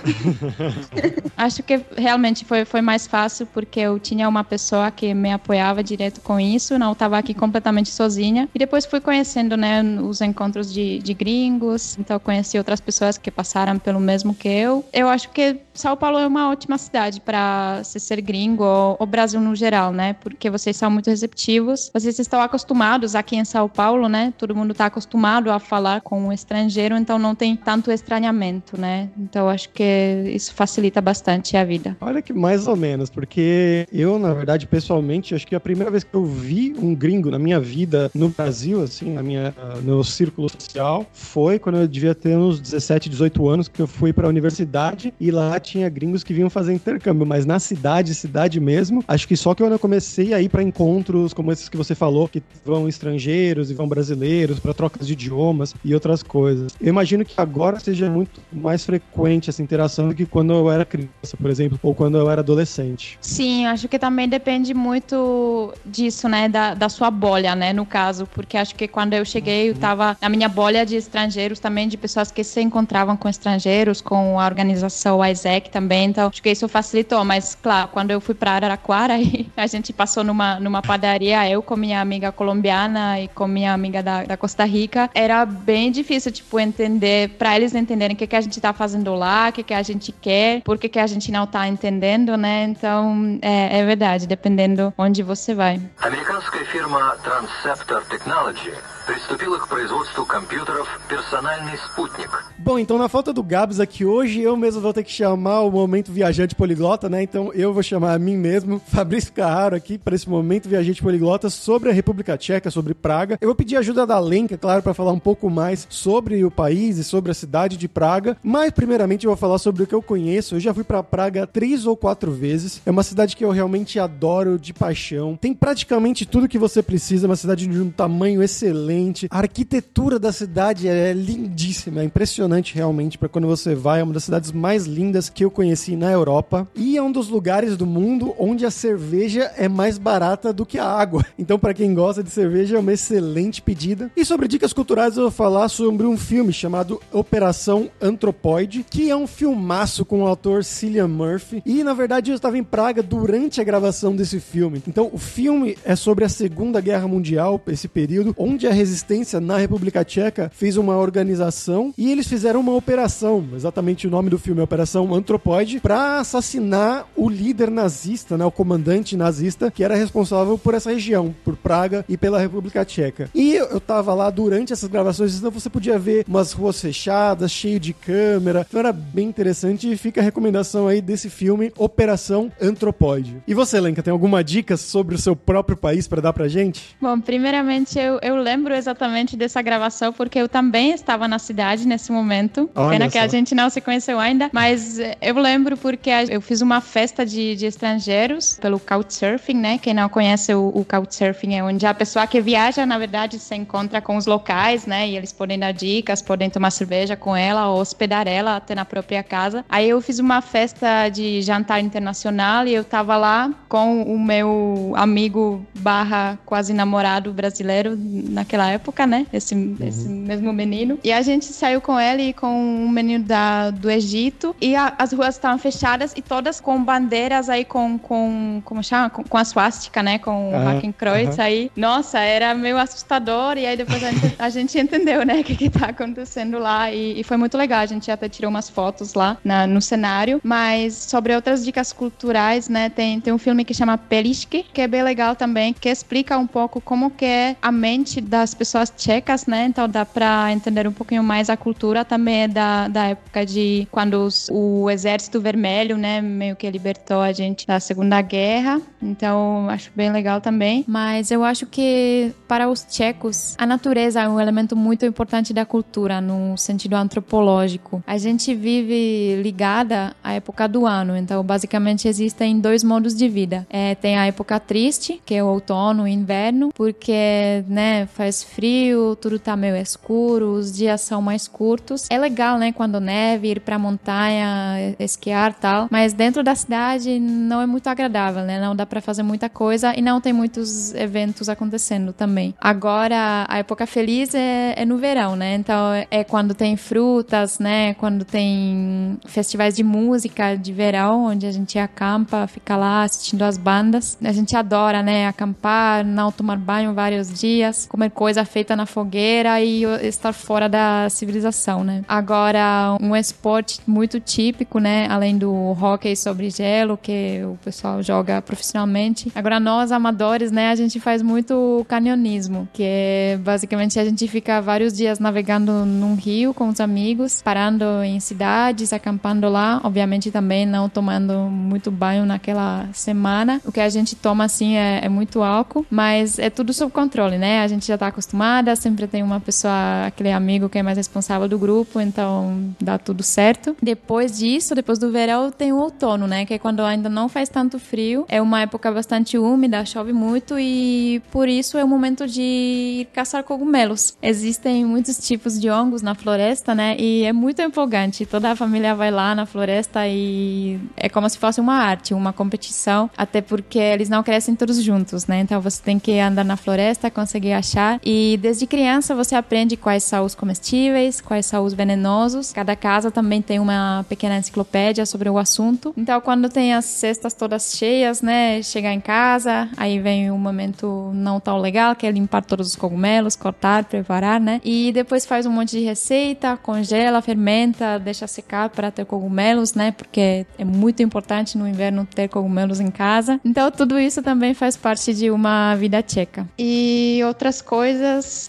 Acho 1.37 1.63
que 1.63 1.79
realmente 1.97 2.45
foi, 2.45 2.65
foi 2.65 2.81
mais 2.81 3.07
fácil 3.07 3.45
porque 3.47 3.79
eu 3.79 3.99
tinha 3.99 4.27
uma 4.27 4.43
pessoa 4.43 4.91
que 4.91 5.13
me 5.13 5.31
apoiava 5.31 5.83
direto 5.83 6.21
com 6.21 6.39
isso, 6.39 6.77
não 6.77 6.93
estava 6.93 7.17
aqui 7.17 7.33
completamente 7.33 7.89
sozinha. 7.89 8.47
E 8.53 8.59
depois 8.59 8.85
fui 8.85 8.99
conhecendo, 8.99 9.57
né, 9.57 9.81
os 10.01 10.21
encontros 10.21 10.64
de, 10.71 10.99
de 10.99 11.13
gringos, 11.13 11.97
então 11.99 12.19
conheci 12.19 12.57
outras 12.57 12.79
pessoas 12.79 13.17
que 13.17 13.31
passaram 13.31 13.77
pelo 13.77 13.99
mesmo 13.99 14.33
que 14.33 14.47
eu. 14.47 14.85
Eu 14.93 15.07
acho 15.07 15.29
que 15.29 15.57
São 15.73 15.95
Paulo 15.95 16.17
é 16.17 16.27
uma 16.27 16.49
ótima 16.49 16.77
cidade 16.77 17.21
para 17.21 17.81
se 17.83 17.99
ser 17.99 18.21
gringo 18.21 18.63
ou 18.63 18.97
o 18.99 19.05
Brasil 19.05 19.39
no 19.39 19.55
geral, 19.55 19.91
né, 19.91 20.13
porque 20.13 20.49
vocês 20.49 20.75
são 20.75 20.89
muito 20.89 21.09
receptivos, 21.09 21.91
vocês 21.93 22.17
estão 22.19 22.41
acostumados 22.41 23.15
aqui 23.15 23.35
em 23.35 23.45
São 23.45 23.67
Paulo, 23.67 24.07
né, 24.07 24.33
todo 24.37 24.55
mundo 24.55 24.71
está 24.71 24.87
acostumado 24.87 25.51
a 25.51 25.59
falar 25.59 26.01
com 26.01 26.27
um 26.27 26.31
estrangeiro, 26.31 26.95
então 26.95 27.17
não 27.19 27.35
tem 27.35 27.55
tanto 27.55 27.91
estranhamento, 27.91 28.79
né, 28.79 29.09
então 29.17 29.49
acho 29.49 29.69
que 29.69 30.31
isso 30.33 30.53
facilita 30.53 31.01
bastante 31.01 31.57
a 31.57 31.63
vida. 31.63 31.95
Olha 32.01 32.21
que 32.21 32.33
mais 32.33 32.67
ou 32.67 32.75
menos, 32.75 33.09
porque 33.09 33.87
eu, 33.91 34.17
na 34.19 34.33
verdade, 34.33 34.67
pessoalmente, 34.67 35.35
acho 35.35 35.45
que 35.45 35.55
a 35.55 35.59
primeira 35.59 35.91
vez 35.91 36.03
que 36.03 36.13
eu 36.13 36.25
vi 36.25 36.73
um 36.77 36.93
gringo 36.93 37.29
na 37.29 37.39
minha 37.39 37.59
vida 37.59 38.11
no 38.13 38.29
Brasil, 38.29 38.83
assim, 38.83 39.11
na 39.11 39.23
minha, 39.23 39.53
no 39.83 40.03
círculo 40.03 40.47
social, 40.63 41.05
foi 41.13 41.59
quando 41.59 41.77
eu 41.77 41.87
devia 41.87 42.15
ter 42.15 42.37
uns 42.37 42.59
17, 42.59 43.09
18 43.09 43.49
anos, 43.49 43.67
que 43.67 43.81
eu 43.81 43.87
fui 43.87 44.11
para 44.13 44.27
a 44.27 44.29
universidade 44.29 45.13
e 45.19 45.31
lá 45.31 45.59
tinha 45.59 45.89
gringos 45.89 46.23
que 46.23 46.33
vinham 46.33 46.49
fazer 46.49 46.73
intercâmbio, 46.73 47.25
mas 47.25 47.45
na 47.45 47.59
cidade, 47.59 48.13
cidade 48.13 48.59
mesmo, 48.59 49.03
acho 49.07 49.27
que 49.27 49.35
só 49.35 49.53
que 49.53 49.61
eu 49.61 49.79
comecei 49.79 50.33
a 50.33 50.41
ir 50.41 50.49
para 50.49 50.63
encontros 50.63 51.33
como 51.33 51.51
esses 51.51 51.69
que 51.69 51.77
você 51.77 51.93
falou, 51.93 52.27
que 52.27 52.41
vão 52.63 52.87
estrangeiros 52.87 53.69
e 53.69 53.73
vão 53.73 53.87
brasileiros 53.87 54.59
para 54.59 54.73
trocas 54.73 55.05
de 55.05 55.13
idiomas 55.13 55.73
e 55.83 55.93
outras 55.93 56.23
coisas. 56.23 56.71
Eu 56.79 56.89
imagino 56.89 57.25
que 57.25 57.33
agora 57.37 57.79
seja 57.79 58.09
muito 58.09 58.41
mais 58.51 58.85
frequente 58.85 59.49
essa 59.49 59.61
interação 59.61 60.09
do 60.09 60.15
que 60.15 60.25
quando 60.25 60.53
eu 60.53 60.71
era 60.71 60.85
criança, 60.85 61.37
por 61.39 61.49
exemplo, 61.49 61.79
ou 61.81 61.93
quando 61.93 62.17
eu 62.17 62.29
era 62.29 62.41
adolescente. 62.41 63.17
Sim, 63.21 63.65
acho 63.65 63.87
que 63.87 63.99
também 63.99 64.27
depende 64.27 64.73
muito 64.73 65.73
disso, 65.85 66.27
né, 66.29 66.47
da, 66.47 66.73
da 66.73 66.89
sua 66.89 67.11
bolha, 67.11 67.55
né, 67.55 67.73
no 67.73 67.85
caso, 67.85 68.27
porque 68.33 68.57
acho 68.57 68.75
que 68.75 68.87
quando 68.87 69.13
eu 69.13 69.25
cheguei, 69.25 69.69
eu 69.69 69.75
tava 69.75 70.17
na 70.21 70.29
minha 70.29 70.44
bolha 70.48 70.84
de 70.84 70.96
estrangeiros 70.96 71.58
também, 71.58 71.88
de 71.88 71.96
pessoas 71.96 72.30
que 72.30 72.44
se 72.44 72.60
encontravam 72.60 73.16
com 73.16 73.28
estrangeiros, 73.28 74.00
com 74.00 74.38
a 74.38 74.44
organização 74.44 75.24
ISEC 75.24 75.70
também, 75.70 76.10
então 76.10 76.28
acho 76.28 76.42
que 76.42 76.50
isso 76.50 76.68
facilitou, 76.68 77.24
mas 77.24 77.56
claro, 77.60 77.88
quando 77.88 78.10
eu 78.10 78.20
fui 78.20 78.34
para 78.34 78.52
Araraquara, 78.52 79.14
a 79.56 79.66
gente 79.66 79.92
passou 79.92 80.24
numa, 80.24 80.58
numa 80.60 80.82
padaria, 80.82 81.48
eu 81.48 81.62
com 81.62 81.76
minha 81.76 82.00
amiga 82.00 82.32
colombiana 82.32 83.20
e 83.20 83.28
com 83.28 83.46
minha 83.46 83.72
amiga 83.72 84.02
da, 84.02 84.24
da 84.24 84.36
Costa 84.36 84.64
Rica, 84.64 85.08
era 85.14 85.44
bem 85.46 85.90
difícil, 85.90 86.32
tipo, 86.32 86.58
entender, 86.58 87.30
para 87.30 87.56
eles 87.56 87.74
entenderem 87.74 88.14
o 88.14 88.18
que, 88.18 88.26
que 88.26 88.36
a 88.36 88.40
gente 88.40 88.60
tá 88.60 88.72
fazendo 88.72 89.14
lá, 89.14 89.48
o 89.48 89.52
que, 89.52 89.62
que 89.62 89.74
a 89.74 89.82
gente 89.82 90.12
quer, 90.12 90.62
por 90.62 90.78
que, 90.78 90.88
que 90.88 90.98
a 90.98 91.06
gente 91.06 91.30
não 91.30 91.46
tá 91.46 91.66
entendendo, 91.68 92.36
né? 92.36 92.64
Então, 92.64 93.38
é, 93.40 93.78
é 93.78 93.84
verdade, 93.84 94.26
dependendo 94.26 94.92
onde 94.98 95.22
você 95.22 95.54
vai. 95.54 95.80
Американская 96.00 96.64
фирма 96.66 97.16
Transceptor 97.22 98.02
Technology 98.06 98.72
приступила 99.10 99.58
к 99.58 99.66
производству 99.66 100.24
компьютеров 100.24 100.88
«Персональный 101.08 101.76
спутник». 101.78 102.30
Bom, 102.58 102.78
então 102.78 102.98
na 102.98 103.08
falta 103.08 103.32
do 103.32 103.42
Gabs 103.42 103.80
aqui 103.80 104.04
hoje, 104.04 104.40
eu 104.40 104.56
mesmo 104.56 104.80
vou 104.80 104.92
ter 104.92 105.02
que 105.02 105.10
chamar 105.10 105.62
o 105.62 105.70
momento 105.70 106.12
viajante 106.12 106.54
poliglota, 106.54 107.08
né? 107.08 107.22
Então 107.22 107.52
eu 107.52 107.72
vou 107.72 107.82
chamar 107.82 108.12
a 108.12 108.18
mim 108.18 108.36
mesmo, 108.36 108.80
Fabrício 108.86 109.32
Carraro, 109.32 109.74
aqui 109.74 109.98
para 109.98 110.14
esse 110.14 110.28
momento 110.28 110.68
viajante 110.68 111.02
poliglota 111.02 111.50
sobre 111.50 111.90
a 111.90 111.92
República 111.92 112.36
Tcheca, 112.36 112.70
sobre 112.70 112.94
Praga. 112.94 113.38
Eu 113.40 113.48
vou 113.48 113.54
pedir 113.54 113.76
ajuda 113.76 114.06
da 114.06 114.18
Lenka, 114.18 114.56
claro, 114.58 114.82
para 114.82 114.94
falar 114.94 115.12
um 115.12 115.18
pouco 115.18 115.50
mais 115.50 115.86
sobre 115.88 116.44
o 116.44 116.50
país 116.50 116.98
e 116.98 117.04
sobre 117.04 117.30
a 117.30 117.34
cidade 117.34 117.76
de 117.76 117.88
Praga, 117.88 118.36
mas 118.44 118.70
primeiramente 118.70 119.24
eu 119.24 119.30
vou 119.30 119.36
falar 119.36 119.58
sobre 119.58 119.82
o 119.82 119.86
que 119.86 119.94
eu 119.94 120.02
conheço. 120.02 120.54
Eu 120.54 120.60
já 120.60 120.74
fui 120.74 120.84
para 120.84 121.02
Praga 121.02 121.46
três 121.46 121.86
ou 121.86 121.96
quatro 121.96 122.30
vezes. 122.30 122.80
É 122.84 122.90
uma 122.90 123.02
cidade 123.02 123.34
que 123.34 123.44
eu 123.44 123.50
realmente 123.50 123.98
adoro 123.98 124.58
de 124.58 124.72
paixão. 124.72 125.36
Tem 125.36 125.54
praticamente 125.54 126.26
tudo 126.26 126.48
que 126.48 126.58
você 126.58 126.82
precisa, 126.82 127.26
uma 127.26 127.36
cidade 127.36 127.66
de 127.66 127.80
um 127.80 127.90
tamanho 127.90 128.42
excelente 128.42 128.93
excelente. 128.95 129.27
A 129.29 129.39
arquitetura 129.39 130.17
da 130.17 130.31
cidade 130.31 130.87
é 130.87 131.13
lindíssima, 131.13 132.01
é 132.01 132.03
impressionante 132.05 132.73
realmente 132.73 133.17
para 133.17 133.29
quando 133.29 133.47
você 133.47 133.75
vai. 133.75 133.99
É 133.99 134.03
uma 134.03 134.13
das 134.13 134.23
cidades 134.23 134.51
mais 134.51 134.85
lindas 134.85 135.29
que 135.29 135.43
eu 135.43 135.51
conheci 135.51 135.95
na 135.95 136.11
Europa 136.11 136.67
e 136.75 136.97
é 136.97 137.01
um 137.01 137.11
dos 137.11 137.29
lugares 137.29 137.77
do 137.77 137.85
mundo 137.85 138.33
onde 138.39 138.65
a 138.65 138.71
cerveja 138.71 139.51
é 139.57 139.67
mais 139.67 139.97
barata 139.97 140.53
do 140.53 140.65
que 140.65 140.79
a 140.79 140.85
água. 140.85 141.23
Então, 141.37 141.59
para 141.59 141.73
quem 141.73 141.93
gosta 141.93 142.23
de 142.23 142.29
cerveja, 142.29 142.77
é 142.77 142.79
uma 142.79 142.93
excelente 142.93 143.61
pedida. 143.61 144.09
E 144.15 144.23
sobre 144.23 144.47
dicas 144.47 144.71
culturais, 144.71 145.15
eu 145.15 145.23
vou 145.23 145.31
falar 145.31 145.67
sobre 145.67 146.07
um 146.07 146.17
filme 146.17 146.51
chamado 146.51 146.99
Operação 147.11 147.89
Antropoide, 148.01 148.85
que 148.89 149.09
é 149.09 149.15
um 149.15 149.27
filmaço 149.27 150.05
com 150.05 150.23
o 150.23 150.27
autor 150.27 150.63
Cillian 150.63 151.07
Murphy. 151.07 151.61
E 151.65 151.83
na 151.83 151.93
verdade, 151.93 152.31
eu 152.31 152.35
estava 152.35 152.57
em 152.57 152.63
Praga 152.63 153.03
durante 153.03 153.59
a 153.59 153.63
gravação 153.63 154.15
desse 154.15 154.39
filme. 154.39 154.81
Então, 154.87 155.09
o 155.11 155.17
filme 155.17 155.77
é 155.83 155.95
sobre 155.95 156.25
a 156.25 156.29
Segunda 156.29 156.79
Guerra 156.79 157.07
Mundial, 157.07 157.61
esse 157.67 157.87
período, 157.87 158.33
onde 158.37 158.65
a 158.65 158.71
resistência 158.85 159.41
na 159.41 159.57
República 159.57 160.05
Tcheca 160.05 160.51
fez 160.53 160.77
uma 160.77 160.95
organização 160.95 161.91
e 161.97 162.11
eles 162.11 162.27
fizeram 162.27 162.59
uma 162.59 162.75
operação, 162.75 163.43
exatamente 163.55 164.05
o 164.05 164.11
nome 164.11 164.29
do 164.29 164.37
filme 164.37 164.61
Operação 164.61 165.11
Antropoide, 165.11 165.79
para 165.79 166.19
assassinar 166.19 167.07
o 167.15 167.27
líder 167.27 167.71
nazista, 167.71 168.37
né, 168.37 168.45
o 168.45 168.51
comandante 168.51 169.17
nazista 169.17 169.71
que 169.71 169.83
era 169.83 169.95
responsável 169.95 170.55
por 170.55 170.75
essa 170.75 170.91
região, 170.91 171.33
por 171.43 171.55
Praga 171.57 172.05
e 172.07 172.15
pela 172.15 172.39
República 172.39 172.85
Tcheca. 172.85 173.27
E 173.33 173.55
eu 173.55 173.79
tava 173.79 174.13
lá 174.13 174.29
durante 174.29 174.71
essas 174.71 174.89
gravações, 174.89 175.35
então 175.35 175.49
você 175.49 175.69
podia 175.69 175.97
ver 175.97 176.23
umas 176.27 176.51
ruas 176.51 176.79
fechadas, 176.79 177.51
cheio 177.51 177.79
de 177.79 177.91
câmera. 177.91 178.65
Então 178.69 178.79
era 178.79 178.93
bem 178.93 179.27
interessante 179.27 179.91
e 179.91 179.97
fica 179.97 180.21
a 180.21 180.23
recomendação 180.23 180.87
aí 180.87 181.01
desse 181.01 181.27
filme 181.27 181.73
Operação 181.75 182.51
Antropoide. 182.61 183.41
E 183.47 183.55
você, 183.55 183.79
Lenka, 183.79 184.03
tem 184.03 184.11
alguma 184.11 184.43
dica 184.43 184.77
sobre 184.77 185.15
o 185.15 185.19
seu 185.19 185.35
próprio 185.35 185.75
país 185.75 186.07
para 186.07 186.21
dar 186.21 186.33
pra 186.33 186.47
gente? 186.47 186.95
Bom, 187.01 187.19
primeiramente 187.19 187.97
eu, 187.97 188.19
eu 188.21 188.35
lembro 188.35 188.74
exatamente 188.75 189.35
dessa 189.35 189.61
gravação 189.61 190.11
porque 190.13 190.39
eu 190.39 190.47
também 190.47 190.91
estava 190.91 191.27
na 191.27 191.39
cidade 191.39 191.87
nesse 191.87 192.11
momento. 192.11 192.69
Olha 192.75 192.89
Pena 192.89 193.07
que 193.07 193.17
só. 193.17 193.25
a 193.25 193.27
gente 193.27 193.53
não 193.55 193.69
se 193.69 193.81
conheceu 193.81 194.19
ainda, 194.19 194.49
mas 194.51 194.99
eh, 194.99 195.15
eu 195.21 195.35
lembro 195.37 195.77
porque 195.77 196.09
eu 196.29 196.41
fiz 196.41 196.61
uma 196.61 196.81
festa 196.81 197.25
de, 197.25 197.55
de 197.55 197.65
estrangeiros 197.65 198.57
pelo 198.61 198.79
Couchsurfing, 198.79 199.53
né? 199.53 199.77
Quem 199.77 199.93
não 199.93 200.09
conhece 200.09 200.53
o, 200.53 200.71
o 200.73 200.85
Couchsurfing 200.85 201.55
é 201.55 201.63
onde 201.63 201.85
a 201.85 201.93
pessoa 201.93 202.27
que 202.27 202.39
viaja, 202.41 202.85
na 202.85 202.97
verdade, 202.97 203.39
se 203.39 203.55
encontra 203.55 204.01
com 204.01 204.17
os 204.17 204.25
locais, 204.25 204.85
né? 204.85 205.07
E 205.07 205.17
eles 205.17 205.31
podem 205.31 205.57
dar 205.59 205.71
dicas, 205.71 206.21
podem 206.21 206.49
tomar 206.49 206.71
cerveja 206.71 207.15
com 207.15 207.35
ela 207.35 207.69
ou 207.69 207.79
hospedar 207.79 208.27
ela 208.27 208.57
até 208.57 208.75
na 208.75 208.85
própria 208.85 209.23
casa. 209.23 209.65
Aí 209.69 209.89
eu 209.89 210.01
fiz 210.01 210.19
uma 210.19 210.41
festa 210.41 211.09
de 211.09 211.41
jantar 211.41 211.79
internacional 211.79 212.67
e 212.67 212.73
eu 212.73 212.83
tava 212.83 213.17
lá 213.17 213.51
com 213.67 214.03
o 214.03 214.19
meu 214.19 214.93
amigo 214.95 215.65
barra 215.79 216.37
quase 216.45 216.73
namorado 216.73 217.31
brasileiro 217.33 217.97
naquela 217.97 218.64
época, 218.69 219.05
né? 219.07 219.25
Esse, 219.31 219.55
esse 219.81 220.07
mesmo 220.07 220.51
menino. 220.53 220.99
E 221.03 221.11
a 221.11 221.21
gente 221.21 221.45
saiu 221.45 221.81
com 221.81 221.99
ele 221.99 222.29
e 222.29 222.33
com 222.33 222.47
um 222.47 222.89
menino 222.89 223.23
da, 223.23 223.69
do 223.71 223.89
Egito. 223.89 224.55
E 224.61 224.75
a- 224.75 224.93
as 224.97 225.11
ruas 225.13 225.35
estavam 225.35 225.57
fechadas 225.57 226.13
e 226.15 226.21
todas 226.21 226.59
com 226.59 226.83
bandeiras 226.83 227.49
aí 227.49 227.63
com, 227.65 227.97
com 227.97 228.61
como 228.63 228.83
chama? 228.83 229.09
Com, 229.09 229.23
com 229.23 229.37
a 229.37 229.43
swastika, 229.45 230.01
né? 230.03 230.17
Com 230.19 230.51
o 230.51 230.69
Hakenkreuz 230.69 231.37
aham. 231.39 231.43
aí. 231.45 231.71
Nossa, 231.75 232.19
era 232.19 232.53
meio 232.53 232.77
assustador. 232.77 233.57
E 233.57 233.65
aí 233.65 233.77
depois 233.77 234.03
a 234.03 234.11
gente, 234.11 234.35
a 234.39 234.49
gente 234.49 234.79
entendeu, 234.79 235.25
né? 235.25 235.35
O 235.45 235.47
que 235.47 235.55
que 235.55 235.69
tá 235.69 235.87
acontecendo 235.87 236.57
lá. 236.57 236.91
E, 236.91 237.19
e 237.19 237.23
foi 237.23 237.37
muito 237.37 237.57
legal. 237.57 237.81
A 237.81 237.85
gente 237.85 238.09
até 238.09 238.27
tirou 238.27 238.49
umas 238.49 238.69
fotos 238.69 239.13
lá 239.13 239.37
na- 239.43 239.67
no 239.67 239.81
cenário. 239.81 240.39
Mas 240.43 240.93
sobre 240.95 241.35
outras 241.35 241.63
dicas 241.63 241.93
culturais, 241.93 242.67
né? 242.69 242.89
Tem, 242.89 243.19
tem 243.19 243.31
um 243.33 243.37
filme 243.37 243.63
que 243.65 243.73
chama 243.73 243.97
Pelishki, 243.97 244.65
que 244.73 244.81
é 244.81 244.87
bem 244.87 245.03
legal 245.03 245.35
também, 245.35 245.73
que 245.73 245.89
explica 245.89 246.37
um 246.37 246.47
pouco 246.47 246.79
como 246.81 247.11
que 247.11 247.25
é 247.25 247.55
a 247.61 247.71
mente 247.71 248.19
das 248.45 248.53
pessoas 248.53 248.93
tchecas, 248.95 249.47
né? 249.47 249.65
Então 249.65 249.89
dá 249.89 250.05
pra 250.05 250.51
entender 250.51 250.87
um 250.87 250.91
pouquinho 250.91 251.23
mais 251.23 251.49
a 251.49 251.57
cultura 251.57 252.05
também 252.05 252.43
é 252.43 252.47
da, 252.47 252.87
da 252.87 253.05
época 253.07 253.43
de 253.43 253.87
quando 253.91 254.13
os- 254.23 254.47
o 254.51 254.87
Exército 254.87 255.41
Vermelho, 255.41 255.97
né? 255.97 256.21
Meio 256.21 256.55
que 256.55 256.69
libertou 256.69 257.21
a 257.21 257.31
gente 257.33 257.65
da 257.65 257.79
Segunda 257.79 258.21
Guerra. 258.21 258.79
Então 259.01 259.67
acho 259.69 259.91
bem 259.95 260.11
legal 260.11 260.39
também. 260.39 260.85
Mas 260.87 261.31
eu 261.31 261.43
acho 261.43 261.65
que 261.65 262.31
para 262.47 262.69
os 262.69 262.83
tchecos 262.83 263.55
a 263.57 263.65
natureza 263.65 264.21
é 264.21 264.29
um 264.29 264.39
elemento 264.39 264.75
muito 264.75 265.05
importante 265.07 265.51
da 265.51 265.65
cultura 265.65 266.21
no 266.21 266.55
sentido 266.55 266.93
antropológico. 266.95 268.03
A 268.05 268.17
gente 268.19 268.53
vive 268.53 269.41
ligada 269.41 270.15
à 270.23 270.33
época 270.33 270.67
do 270.67 270.85
ano, 270.85 271.17
então 271.17 271.43
basicamente 271.43 272.07
existem 272.07 272.59
dois 272.59 272.83
modos 272.83 273.15
de 273.15 273.27
vida. 273.27 273.65
É, 273.71 273.95
tem 273.95 274.15
a 274.17 274.27
época 274.27 274.59
triste, 274.59 275.19
que 275.25 275.33
é 275.33 275.43
o 275.43 275.47
outono 275.47 276.07
e 276.07 276.11
inverno, 276.13 276.69
porque 276.75 277.63
né, 277.67 278.05
faz 278.13 278.34
frio, 278.43 279.15
tudo 279.15 279.39
tá 279.39 279.55
meio 279.55 279.75
escuro, 279.75 280.53
os 280.53 280.71
dias 280.71 281.01
são 281.01 281.21
mais 281.21 281.47
curtos. 281.47 282.07
É 282.09 282.17
legal, 282.17 282.57
né, 282.57 282.71
quando 282.71 282.99
neve, 282.99 283.51
ir 283.51 283.59
pra 283.59 283.77
montanha, 283.77 284.95
esquiar 284.99 285.53
tal, 285.53 285.87
mas 285.89 286.13
dentro 286.13 286.43
da 286.43 286.55
cidade 286.55 287.19
não 287.19 287.61
é 287.61 287.65
muito 287.65 287.87
agradável, 287.87 288.43
né? 288.43 288.59
Não 288.59 288.75
dá 288.75 288.85
pra 288.85 289.01
fazer 289.01 289.23
muita 289.23 289.49
coisa 289.49 289.93
e 289.95 290.01
não 290.01 290.19
tem 290.19 290.33
muitos 290.33 290.93
eventos 290.93 291.49
acontecendo 291.49 292.13
também. 292.13 292.53
Agora, 292.59 293.45
a 293.47 293.57
época 293.59 293.85
feliz 293.85 294.33
é, 294.33 294.73
é 294.75 294.85
no 294.85 294.97
verão, 294.97 295.35
né? 295.35 295.55
Então 295.55 295.93
é 296.09 296.23
quando 296.23 296.53
tem 296.53 296.75
frutas, 296.75 297.59
né? 297.59 297.93
Quando 297.95 298.25
tem 298.25 299.17
festivais 299.25 299.75
de 299.75 299.83
música 299.83 300.55
de 300.55 300.73
verão, 300.73 301.25
onde 301.25 301.45
a 301.45 301.51
gente 301.51 301.77
acampa, 301.77 302.47
fica 302.47 302.75
lá 302.75 303.03
assistindo 303.03 303.43
as 303.43 303.57
bandas. 303.57 304.17
A 304.23 304.31
gente 304.31 304.55
adora, 304.55 305.01
né? 305.01 305.27
Acampar, 305.27 306.05
não 306.05 306.31
tomar 306.31 306.57
banho 306.57 306.93
vários 306.93 307.33
dias, 307.33 307.85
comer 307.87 308.09
coisa 308.25 308.43
feita 308.43 308.75
na 308.75 308.87
fogueira 308.87 309.61
e 309.61 309.83
estar 310.01 310.33
fora 310.33 310.67
da 310.67 311.07
civilização, 311.11 311.83
né? 311.83 312.03
Agora, 312.07 312.97
um 312.99 313.15
esporte 313.15 313.79
muito 313.85 314.19
típico, 314.19 314.79
né? 314.79 315.05
Além 315.11 315.37
do 315.37 315.53
hóquei 315.79 316.15
sobre 316.15 316.49
gelo, 316.49 316.97
que 316.97 317.43
o 317.43 317.55
pessoal 317.63 318.01
joga 318.01 318.41
profissionalmente. 318.41 319.31
Agora, 319.35 319.59
nós 319.59 319.91
amadores, 319.91 320.51
né? 320.51 320.71
A 320.71 320.75
gente 320.75 320.99
faz 320.99 321.21
muito 321.21 321.85
canionismo, 321.87 322.67
que 322.73 322.81
é 322.83 323.37
basicamente 323.43 323.99
a 323.99 324.03
gente 324.03 324.27
fica 324.27 324.59
vários 324.59 324.91
dias 324.91 325.19
navegando 325.19 325.85
num 325.85 326.15
rio 326.15 326.51
com 326.51 326.69
os 326.69 326.79
amigos, 326.79 327.43
parando 327.43 327.85
em 328.03 328.19
cidades, 328.19 328.91
acampando 328.91 329.47
lá. 329.49 329.79
Obviamente, 329.83 330.31
também 330.31 330.65
não 330.65 330.89
tomando 330.89 331.33
muito 331.47 331.91
banho 331.91 332.25
naquela 332.25 332.89
semana. 332.91 333.61
O 333.63 333.71
que 333.71 333.79
a 333.79 333.89
gente 333.89 334.15
toma, 334.15 334.45
assim, 334.45 334.77
é, 334.77 335.01
é 335.03 335.09
muito 335.09 335.43
álcool, 335.43 335.85
mas 335.91 336.39
é 336.39 336.49
tudo 336.49 336.73
sob 336.73 336.91
controle, 336.91 337.37
né? 337.37 337.61
A 337.61 337.67
gente 337.67 337.85
já 337.85 337.95
tá 337.99 338.14
acostumada, 338.15 338.75
sempre 338.75 339.07
tem 339.07 339.21
uma 339.21 339.39
pessoa, 339.39 340.05
aquele 340.07 340.31
amigo 340.31 340.69
que 340.69 340.77
é 340.77 340.83
mais 340.83 340.97
responsável 340.97 341.47
do 341.47 341.59
grupo, 341.59 341.99
então 341.99 342.73
dá 342.79 342.97
tudo 342.97 343.21
certo. 343.21 343.75
Depois 343.81 344.37
disso, 344.37 344.73
depois 344.73 344.97
do 344.97 345.11
verão, 345.11 345.51
tem 345.51 345.73
o 345.73 345.77
outono, 345.77 346.25
né? 346.25 346.45
Que 346.45 346.53
é 346.53 346.59
quando 346.59 346.81
ainda 346.81 347.09
não 347.09 347.27
faz 347.27 347.49
tanto 347.49 347.77
frio. 347.77 348.25
É 348.29 348.41
uma 348.41 348.61
época 348.61 348.91
bastante 348.91 349.37
úmida, 349.37 349.85
chove 349.85 350.13
muito 350.13 350.57
e 350.57 351.21
por 351.31 351.49
isso 351.49 351.77
é 351.77 351.83
o 351.83 351.87
momento 351.87 352.25
de 352.25 353.05
caçar 353.13 353.43
cogumelos. 353.43 354.17
Existem 354.21 354.85
muitos 354.85 355.17
tipos 355.17 355.59
de 355.59 355.69
hongos 355.69 356.01
na 356.01 356.15
floresta, 356.15 356.73
né? 356.73 356.95
E 356.97 357.23
é 357.23 357.33
muito 357.33 357.61
empolgante. 357.61 358.25
Toda 358.25 358.51
a 358.51 358.55
família 358.55 358.95
vai 358.95 359.11
lá 359.11 359.35
na 359.35 359.45
floresta 359.45 360.07
e 360.07 360.79
é 360.95 361.09
como 361.09 361.29
se 361.29 361.37
fosse 361.37 361.59
uma 361.59 361.75
arte, 361.75 362.13
uma 362.13 362.31
competição, 362.31 363.09
até 363.17 363.41
porque 363.41 363.79
eles 363.79 364.07
não 364.09 364.23
crescem 364.23 364.55
todos 364.55 364.81
juntos, 364.81 365.27
né? 365.27 365.41
Então 365.41 365.59
você 365.59 365.81
tem 365.81 365.99
que 365.99 366.17
andar 366.19 366.45
na 366.45 366.55
floresta, 366.55 367.11
conseguir 367.11 367.53
achar. 367.53 367.99
E 368.05 368.37
desde 368.39 368.67
criança 368.67 369.15
você 369.15 369.33
aprende 369.33 369.75
quais 369.75 370.03
são 370.03 370.23
os 370.23 370.35
comestíveis, 370.35 371.19
quais 371.19 371.47
são 371.47 371.65
os 371.65 371.73
venenosos. 371.73 372.53
Cada 372.53 372.75
casa 372.75 373.09
também 373.09 373.41
tem 373.41 373.59
uma 373.59 374.05
pequena 374.07 374.37
enciclopédia 374.37 375.05
sobre 375.07 375.27
o 375.27 375.39
assunto. 375.39 375.91
Então 375.97 376.21
quando 376.21 376.47
tem 376.47 376.75
as 376.75 376.85
cestas 376.85 377.33
todas 377.33 377.75
cheias, 377.75 378.21
né? 378.21 378.61
Chegar 378.61 378.93
em 378.93 378.99
casa, 378.99 379.67
aí 379.75 379.99
vem 379.99 380.29
um 380.29 380.37
momento 380.37 381.11
não 381.15 381.39
tão 381.39 381.57
legal, 381.57 381.95
que 381.95 382.05
é 382.05 382.11
limpar 382.11 382.45
todos 382.45 382.67
os 382.67 382.75
cogumelos, 382.75 383.35
cortar, 383.35 383.85
preparar, 383.85 384.39
né? 384.39 384.61
E 384.63 384.91
depois 384.91 385.25
faz 385.25 385.47
um 385.47 385.51
monte 385.51 385.71
de 385.71 385.83
receita, 385.83 386.55
congela, 386.57 387.21
fermenta, 387.23 387.97
deixa 387.97 388.27
secar 388.27 388.69
para 388.69 388.91
ter 388.91 389.05
cogumelos, 389.05 389.73
né? 389.73 389.91
Porque 389.91 390.45
é 390.59 390.63
muito 390.63 391.01
importante 391.01 391.57
no 391.57 391.67
inverno 391.67 392.05
ter 392.05 392.27
cogumelos 392.27 392.79
em 392.79 392.91
casa. 392.91 393.39
Então 393.43 393.71
tudo 393.71 393.99
isso 393.99 394.21
também 394.21 394.53
faz 394.53 394.77
parte 394.77 395.11
de 395.11 395.31
uma 395.31 395.73
vida 395.73 396.03
tcheca. 396.03 396.47
E 396.59 397.19
outras 397.25 397.63
coisas. 397.63 397.94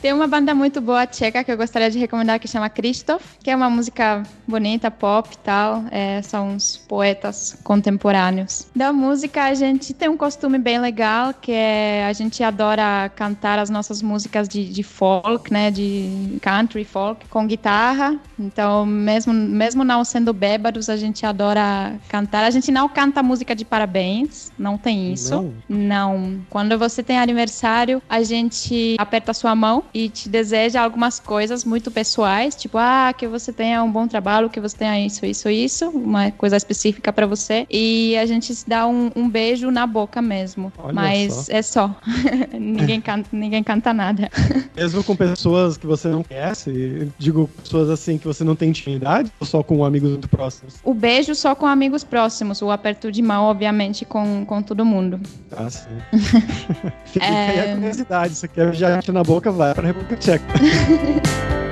Tem 0.00 0.12
uma 0.12 0.26
banda 0.26 0.54
muito 0.54 0.80
boa 0.80 1.06
tcheca 1.06 1.42
que 1.44 1.50
eu 1.52 1.56
gostaria 1.56 1.90
de 1.90 1.98
recomendar 1.98 2.38
que 2.38 2.48
chama 2.48 2.68
Christoph, 2.68 3.22
que 3.42 3.50
é 3.50 3.56
uma 3.56 3.70
música 3.70 4.22
bonita, 4.46 4.90
pop 4.90 5.28
e 5.32 5.38
tal. 5.38 5.84
É, 5.90 6.22
são 6.22 6.50
uns 6.50 6.76
poetas 6.76 7.56
contemporâneos. 7.62 8.66
Da 8.74 8.92
música, 8.92 9.44
a 9.44 9.54
gente 9.54 9.94
tem 9.94 10.08
um 10.08 10.16
costume 10.16 10.58
bem 10.58 10.78
legal, 10.78 11.32
que 11.34 11.52
é 11.52 12.06
a 12.06 12.12
gente 12.12 12.42
adora 12.42 13.10
cantar 13.14 13.58
as 13.58 13.70
nossas 13.70 14.02
músicas 14.02 14.48
de, 14.48 14.68
de 14.68 14.82
folk, 14.82 15.52
né? 15.52 15.70
De 15.70 16.38
country 16.42 16.84
folk, 16.84 17.26
com 17.28 17.46
guitarra. 17.46 18.18
Então, 18.38 18.84
mesmo, 18.84 19.32
mesmo 19.32 19.84
não 19.84 20.04
sendo 20.04 20.32
bêbados, 20.32 20.88
a 20.88 20.96
gente 20.96 21.24
adora 21.24 21.94
cantar. 22.08 22.44
A 22.44 22.50
gente 22.50 22.70
não 22.70 22.88
canta 22.88 23.22
música 23.22 23.54
de 23.54 23.64
parabéns, 23.64 24.50
não 24.58 24.76
tem 24.76 25.12
isso. 25.12 25.54
Não? 25.68 25.78
Não. 25.86 26.40
Quando 26.50 26.78
você 26.78 27.02
tem 27.02 27.18
aniversário, 27.18 28.02
a 28.08 28.22
gente 28.22 28.96
aperta 28.98 29.32
sua 29.36 29.54
mão 29.54 29.84
e 29.94 30.08
te 30.08 30.28
deseja 30.28 30.82
algumas 30.82 31.20
coisas 31.20 31.64
muito 31.64 31.90
pessoais, 31.90 32.54
tipo, 32.54 32.78
ah, 32.78 33.12
que 33.16 33.26
você 33.26 33.52
tenha 33.52 33.82
um 33.82 33.90
bom 33.90 34.06
trabalho, 34.08 34.50
que 34.50 34.60
você 34.60 34.76
tenha 34.76 35.04
isso, 35.04 35.24
isso, 35.24 35.48
isso, 35.48 35.88
uma 35.90 36.30
coisa 36.30 36.56
específica 36.56 37.12
pra 37.12 37.26
você. 37.26 37.66
E 37.70 38.16
a 38.16 38.26
gente 38.26 38.54
se 38.54 38.68
dá 38.68 38.86
um, 38.86 39.10
um 39.14 39.28
beijo 39.28 39.70
na 39.70 39.86
boca 39.86 40.20
mesmo. 40.20 40.72
Olha 40.78 40.92
Mas 40.92 41.32
só. 41.34 41.52
é 41.52 41.62
só. 41.62 41.96
ninguém, 42.58 43.00
canta, 43.00 43.28
ninguém 43.32 43.62
canta 43.62 43.92
nada. 43.92 44.30
Mesmo 44.74 45.02
com 45.04 45.16
pessoas 45.16 45.76
que 45.76 45.86
você 45.86 46.08
não 46.08 46.22
conhece, 46.22 47.10
digo 47.18 47.48
pessoas 47.62 47.88
assim 47.90 48.18
que 48.18 48.26
você 48.26 48.44
não 48.44 48.54
tem 48.54 48.70
intimidade, 48.70 49.30
ou 49.40 49.46
só 49.46 49.62
com 49.62 49.84
amigos 49.84 50.10
muito 50.10 50.28
próximos? 50.28 50.74
O 50.84 50.92
beijo 50.92 51.34
só 51.34 51.54
com 51.54 51.66
amigos 51.66 52.04
próximos, 52.04 52.60
o 52.62 52.70
aperto 52.70 53.10
de 53.10 53.22
mão, 53.22 53.44
obviamente, 53.44 54.04
com, 54.04 54.44
com 54.44 54.62
todo 54.62 54.84
mundo. 54.84 55.20
Ah, 55.56 55.70
sim. 55.70 55.88
Fica 57.06 57.24
É. 57.24 57.50
aí 57.50 57.70
a 57.70 57.74
curiosidade. 57.74 58.34
Se 58.34 58.40
você 58.40 58.48
quer 58.48 58.74
já 58.74 59.00
na 59.12 59.22
boca, 59.26 59.50
vai 59.50 59.74
pra 59.74 59.88
República 59.88 60.16
Tcheca. 60.16 60.44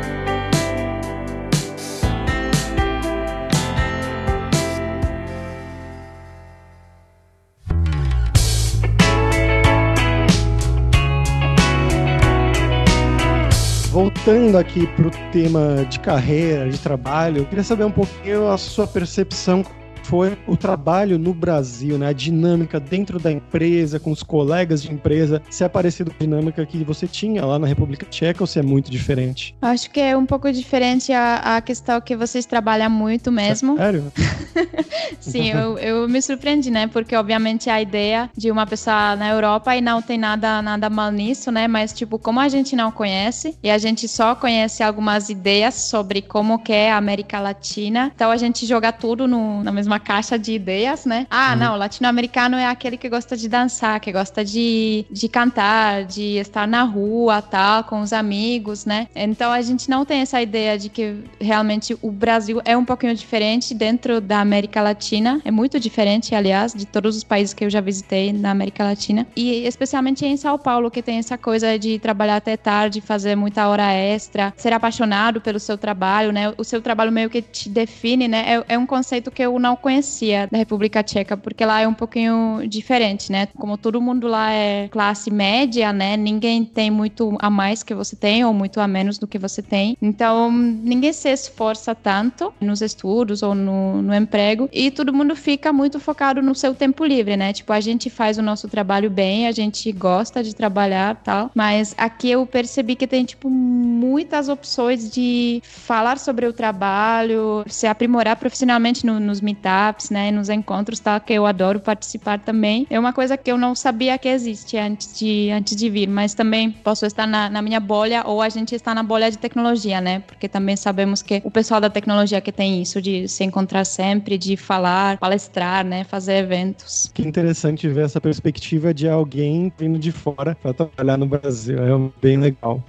Voltando 13.92 14.58
aqui 14.58 14.88
pro 14.88 15.08
tema 15.30 15.86
de 15.88 16.00
carreira, 16.00 16.68
de 16.68 16.78
trabalho, 16.80 17.38
eu 17.38 17.46
queria 17.46 17.62
saber 17.62 17.84
um 17.84 17.92
pouquinho 17.92 18.50
a 18.50 18.58
sua 18.58 18.88
percepção 18.88 19.64
foi 20.04 20.36
o 20.46 20.56
trabalho 20.56 21.18
no 21.18 21.34
Brasil, 21.34 21.98
né? 21.98 22.08
A 22.08 22.12
dinâmica 22.12 22.78
dentro 22.78 23.18
da 23.18 23.32
empresa, 23.32 23.98
com 23.98 24.10
os 24.10 24.22
colegas 24.22 24.82
de 24.82 24.92
empresa, 24.92 25.42
se 25.50 25.64
é 25.64 25.68
parecido 25.68 26.10
com 26.10 26.16
a 26.22 26.26
dinâmica 26.26 26.64
que 26.64 26.84
você 26.84 27.06
tinha 27.06 27.44
lá 27.44 27.58
na 27.58 27.66
República 27.66 28.06
Tcheca 28.06 28.42
ou 28.42 28.46
se 28.46 28.58
é 28.58 28.62
muito 28.62 28.90
diferente? 28.90 29.56
Acho 29.60 29.90
que 29.90 30.00
é 30.00 30.16
um 30.16 30.26
pouco 30.26 30.50
diferente 30.52 31.12
a, 31.12 31.56
a 31.56 31.60
questão 31.60 32.00
que 32.00 32.14
vocês 32.14 32.46
trabalham 32.46 32.90
muito 32.90 33.32
mesmo. 33.32 33.76
Sério? 33.76 34.12
Sim, 35.20 35.50
eu, 35.50 35.78
eu 35.78 36.08
me 36.08 36.20
surpreendi, 36.20 36.70
né? 36.70 36.86
Porque, 36.86 37.16
obviamente, 37.16 37.70
a 37.70 37.80
ideia 37.80 38.30
de 38.36 38.50
uma 38.50 38.66
pessoa 38.66 39.16
na 39.16 39.30
Europa 39.30 39.74
e 39.74 39.80
não 39.80 40.02
tem 40.02 40.18
nada, 40.18 40.60
nada 40.60 40.90
mal 40.90 41.10
nisso, 41.10 41.50
né? 41.50 41.66
Mas, 41.66 41.92
tipo, 41.92 42.18
como 42.18 42.40
a 42.40 42.48
gente 42.48 42.76
não 42.76 42.90
conhece 42.90 43.56
e 43.62 43.70
a 43.70 43.78
gente 43.78 44.06
só 44.06 44.34
conhece 44.34 44.82
algumas 44.82 45.28
ideias 45.30 45.74
sobre 45.74 46.22
como 46.22 46.58
que 46.58 46.72
é 46.72 46.92
a 46.92 46.96
América 46.96 47.40
Latina, 47.40 48.12
então 48.14 48.30
a 48.30 48.36
gente 48.36 48.66
joga 48.66 48.92
tudo 48.92 49.26
no, 49.26 49.62
na 49.62 49.72
mesma 49.72 49.93
caixa 49.98 50.38
de 50.38 50.52
ideias, 50.52 51.04
né? 51.04 51.26
Ah, 51.30 51.52
uhum. 51.52 51.58
não, 51.58 51.76
latino-americano 51.76 52.56
é 52.56 52.66
aquele 52.66 52.96
que 52.96 53.08
gosta 53.08 53.36
de 53.36 53.48
dançar, 53.48 54.00
que 54.00 54.12
gosta 54.12 54.44
de, 54.44 55.04
de 55.10 55.28
cantar, 55.28 56.04
de 56.04 56.36
estar 56.36 56.66
na 56.66 56.82
rua, 56.82 57.42
tal, 57.42 57.84
com 57.84 58.00
os 58.00 58.12
amigos, 58.12 58.84
né? 58.84 59.08
Então 59.14 59.52
a 59.52 59.62
gente 59.62 59.88
não 59.88 60.04
tem 60.04 60.20
essa 60.20 60.40
ideia 60.40 60.78
de 60.78 60.88
que 60.88 61.16
realmente 61.40 61.96
o 62.00 62.10
Brasil 62.10 62.60
é 62.64 62.76
um 62.76 62.84
pouquinho 62.84 63.14
diferente 63.14 63.74
dentro 63.74 64.20
da 64.20 64.40
América 64.40 64.82
Latina, 64.82 65.40
é 65.44 65.50
muito 65.50 65.78
diferente, 65.78 66.34
aliás, 66.34 66.72
de 66.72 66.86
todos 66.86 67.16
os 67.16 67.24
países 67.24 67.54
que 67.54 67.64
eu 67.64 67.70
já 67.70 67.80
visitei 67.80 68.32
na 68.32 68.50
América 68.50 68.84
Latina, 68.84 69.26
e 69.36 69.66
especialmente 69.66 70.24
em 70.24 70.36
São 70.36 70.58
Paulo, 70.58 70.90
que 70.90 71.02
tem 71.02 71.18
essa 71.18 71.36
coisa 71.36 71.78
de 71.78 71.98
trabalhar 71.98 72.36
até 72.36 72.56
tarde, 72.56 73.00
fazer 73.00 73.36
muita 73.36 73.68
hora 73.68 73.92
extra, 73.92 74.52
ser 74.56 74.72
apaixonado 74.72 75.40
pelo 75.40 75.60
seu 75.60 75.76
trabalho, 75.76 76.32
né? 76.32 76.52
O 76.56 76.64
seu 76.64 76.80
trabalho 76.80 77.12
meio 77.12 77.30
que 77.30 77.42
te 77.42 77.68
define, 77.68 78.28
né? 78.28 78.44
É, 78.68 78.74
é 78.74 78.78
um 78.78 78.86
conceito 78.86 79.30
que 79.30 79.42
eu 79.42 79.58
não 79.58 79.76
conhecia 79.84 80.48
da 80.50 80.56
República 80.56 81.02
Tcheca, 81.02 81.36
porque 81.36 81.62
lá 81.62 81.82
é 81.82 81.86
um 81.86 81.92
pouquinho 81.92 82.66
diferente, 82.66 83.30
né? 83.30 83.48
Como 83.54 83.76
todo 83.76 84.00
mundo 84.00 84.26
lá 84.26 84.50
é 84.50 84.88
classe 84.88 85.30
média, 85.30 85.92
né? 85.92 86.16
Ninguém 86.16 86.64
tem 86.64 86.90
muito 86.90 87.36
a 87.38 87.50
mais 87.50 87.82
que 87.82 87.94
você 87.94 88.16
tem 88.16 88.42
ou 88.46 88.54
muito 88.54 88.80
a 88.80 88.88
menos 88.88 89.18
do 89.18 89.26
que 89.26 89.38
você 89.38 89.60
tem. 89.60 89.94
Então, 90.00 90.50
ninguém 90.50 91.12
se 91.12 91.28
esforça 91.28 91.94
tanto 91.94 92.50
nos 92.58 92.80
estudos 92.80 93.42
ou 93.42 93.54
no, 93.54 94.00
no 94.00 94.14
emprego 94.14 94.70
e 94.72 94.90
todo 94.90 95.12
mundo 95.12 95.36
fica 95.36 95.70
muito 95.70 96.00
focado 96.00 96.40
no 96.40 96.54
seu 96.54 96.74
tempo 96.74 97.04
livre, 97.04 97.36
né? 97.36 97.52
Tipo, 97.52 97.74
a 97.74 97.80
gente 97.80 98.08
faz 98.08 98.38
o 98.38 98.42
nosso 98.42 98.66
trabalho 98.68 99.10
bem, 99.10 99.46
a 99.46 99.52
gente 99.52 99.92
gosta 99.92 100.42
de 100.42 100.56
trabalhar 100.56 101.16
tal, 101.16 101.50
mas 101.54 101.94
aqui 101.98 102.30
eu 102.30 102.46
percebi 102.46 102.96
que 102.96 103.06
tem, 103.06 103.22
tipo, 103.26 103.50
muitas 103.50 104.48
opções 104.48 105.10
de 105.10 105.60
falar 105.62 106.18
sobre 106.18 106.46
o 106.46 106.54
trabalho, 106.54 107.64
se 107.66 107.86
aprimorar 107.86 108.36
profissionalmente 108.36 109.04
no, 109.04 109.20
nos 109.20 109.42
meetups, 109.42 109.73
né? 110.10 110.30
Nos 110.30 110.48
encontros, 110.48 111.00
tal, 111.00 111.20
que 111.20 111.32
eu 111.32 111.46
adoro 111.46 111.80
participar 111.80 112.38
também. 112.38 112.86
É 112.90 112.98
uma 112.98 113.12
coisa 113.12 113.36
que 113.36 113.50
eu 113.50 113.58
não 113.58 113.74
sabia 113.74 114.16
que 114.18 114.28
existe 114.28 114.76
antes 114.76 115.18
de, 115.18 115.50
antes 115.50 115.76
de 115.76 115.90
vir, 115.90 116.08
mas 116.08 116.34
também 116.34 116.70
posso 116.70 117.06
estar 117.06 117.26
na, 117.26 117.48
na 117.50 117.62
minha 117.62 117.80
bolha 117.80 118.22
ou 118.26 118.40
a 118.40 118.48
gente 118.48 118.74
está 118.74 118.94
na 118.94 119.02
bolha 119.02 119.30
de 119.30 119.38
tecnologia, 119.38 120.00
né? 120.00 120.20
Porque 120.20 120.48
também 120.48 120.76
sabemos 120.76 121.22
que 121.22 121.40
o 121.44 121.50
pessoal 121.50 121.80
da 121.80 121.90
tecnologia 121.90 122.40
que 122.40 122.52
tem 122.52 122.80
isso 122.80 123.00
de 123.00 123.28
se 123.28 123.44
encontrar 123.44 123.84
sempre, 123.84 124.38
de 124.38 124.56
falar, 124.56 125.18
palestrar, 125.18 125.84
né? 125.84 126.04
Fazer 126.04 126.36
eventos. 126.38 127.10
Que 127.12 127.22
interessante 127.22 127.88
ver 127.88 128.04
essa 128.04 128.20
perspectiva 128.20 128.92
de 128.92 129.08
alguém 129.08 129.72
vindo 129.78 129.98
de 129.98 130.12
fora 130.12 130.56
para 130.60 130.72
trabalhar 130.72 131.16
no 131.16 131.26
Brasil. 131.26 131.78
É 131.78 132.10
bem 132.20 132.36
legal. 132.36 132.82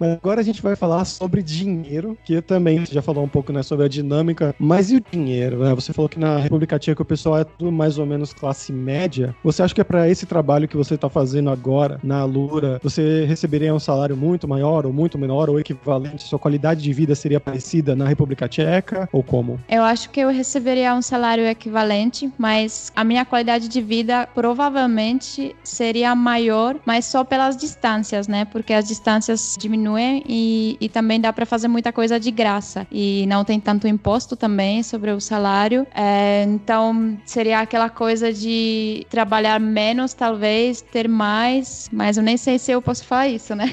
Mas 0.00 0.12
agora 0.12 0.40
a 0.40 0.44
gente 0.44 0.62
vai 0.62 0.74
falar 0.74 1.04
sobre 1.04 1.42
dinheiro, 1.42 2.16
que 2.24 2.40
também 2.40 2.86
você 2.86 2.94
já 2.94 3.02
falou 3.02 3.22
um 3.22 3.28
pouco 3.28 3.52
né, 3.52 3.62
sobre 3.62 3.84
a 3.84 3.88
dinâmica. 3.88 4.54
Mas 4.58 4.90
e 4.90 4.96
o 4.96 5.02
dinheiro? 5.12 5.58
Né? 5.58 5.74
Você 5.74 5.92
falou 5.92 6.08
que 6.08 6.18
na 6.18 6.38
República 6.38 6.78
Tcheca 6.78 7.02
o 7.02 7.04
pessoal 7.04 7.38
é 7.38 7.44
tudo 7.44 7.70
mais 7.70 7.98
ou 7.98 8.06
menos 8.06 8.32
classe 8.32 8.72
média. 8.72 9.36
Você 9.44 9.62
acha 9.62 9.74
que 9.74 9.80
é 9.82 9.84
para 9.84 10.08
esse 10.08 10.24
trabalho 10.24 10.66
que 10.66 10.76
você 10.76 10.94
está 10.94 11.10
fazendo 11.10 11.50
agora 11.50 12.00
na 12.02 12.24
Lura, 12.24 12.80
você 12.82 13.26
receberia 13.26 13.74
um 13.74 13.78
salário 13.78 14.16
muito 14.16 14.48
maior 14.48 14.86
ou 14.86 14.92
muito 14.92 15.18
menor 15.18 15.50
ou 15.50 15.60
equivalente? 15.60 16.22
Sua 16.22 16.38
qualidade 16.38 16.80
de 16.80 16.92
vida 16.94 17.14
seria 17.14 17.38
parecida 17.38 17.94
na 17.94 18.08
República 18.08 18.48
Tcheca 18.48 19.06
ou 19.12 19.22
como? 19.22 19.60
Eu 19.68 19.82
acho 19.82 20.08
que 20.08 20.20
eu 20.20 20.30
receberia 20.30 20.94
um 20.94 21.02
salário 21.02 21.44
equivalente, 21.44 22.32
mas 22.38 22.90
a 22.96 23.04
minha 23.04 23.26
qualidade 23.26 23.68
de 23.68 23.82
vida 23.82 24.26
provavelmente 24.34 25.54
seria 25.62 26.14
maior, 26.14 26.76
mas 26.86 27.04
só 27.04 27.22
pelas 27.22 27.54
distâncias, 27.54 28.26
né? 28.26 28.46
Porque 28.46 28.72
as 28.72 28.88
distâncias 28.88 29.56
diminuem 29.58 29.89
diminuem 29.90 30.22
e, 30.28 30.76
e 30.80 30.88
também 30.88 31.20
dá 31.20 31.32
para 31.32 31.44
fazer 31.44 31.68
muita 31.68 31.92
coisa 31.92 32.18
de 32.18 32.30
graça. 32.30 32.86
E 32.90 33.26
não 33.26 33.44
tem 33.44 33.58
tanto 33.58 33.88
imposto 33.88 34.36
também 34.36 34.82
sobre 34.82 35.10
o 35.10 35.20
salário. 35.20 35.86
É, 35.94 36.44
então 36.44 37.18
seria 37.24 37.60
aquela 37.60 37.88
coisa 37.88 38.32
de 38.32 39.06
trabalhar 39.10 39.58
menos, 39.58 40.14
talvez, 40.14 40.80
ter 40.80 41.08
mais, 41.08 41.88
mas 41.92 42.16
eu 42.16 42.22
nem 42.22 42.36
sei 42.36 42.58
se 42.58 42.70
eu 42.70 42.80
posso 42.80 43.04
falar 43.04 43.28
isso, 43.28 43.54
né? 43.54 43.72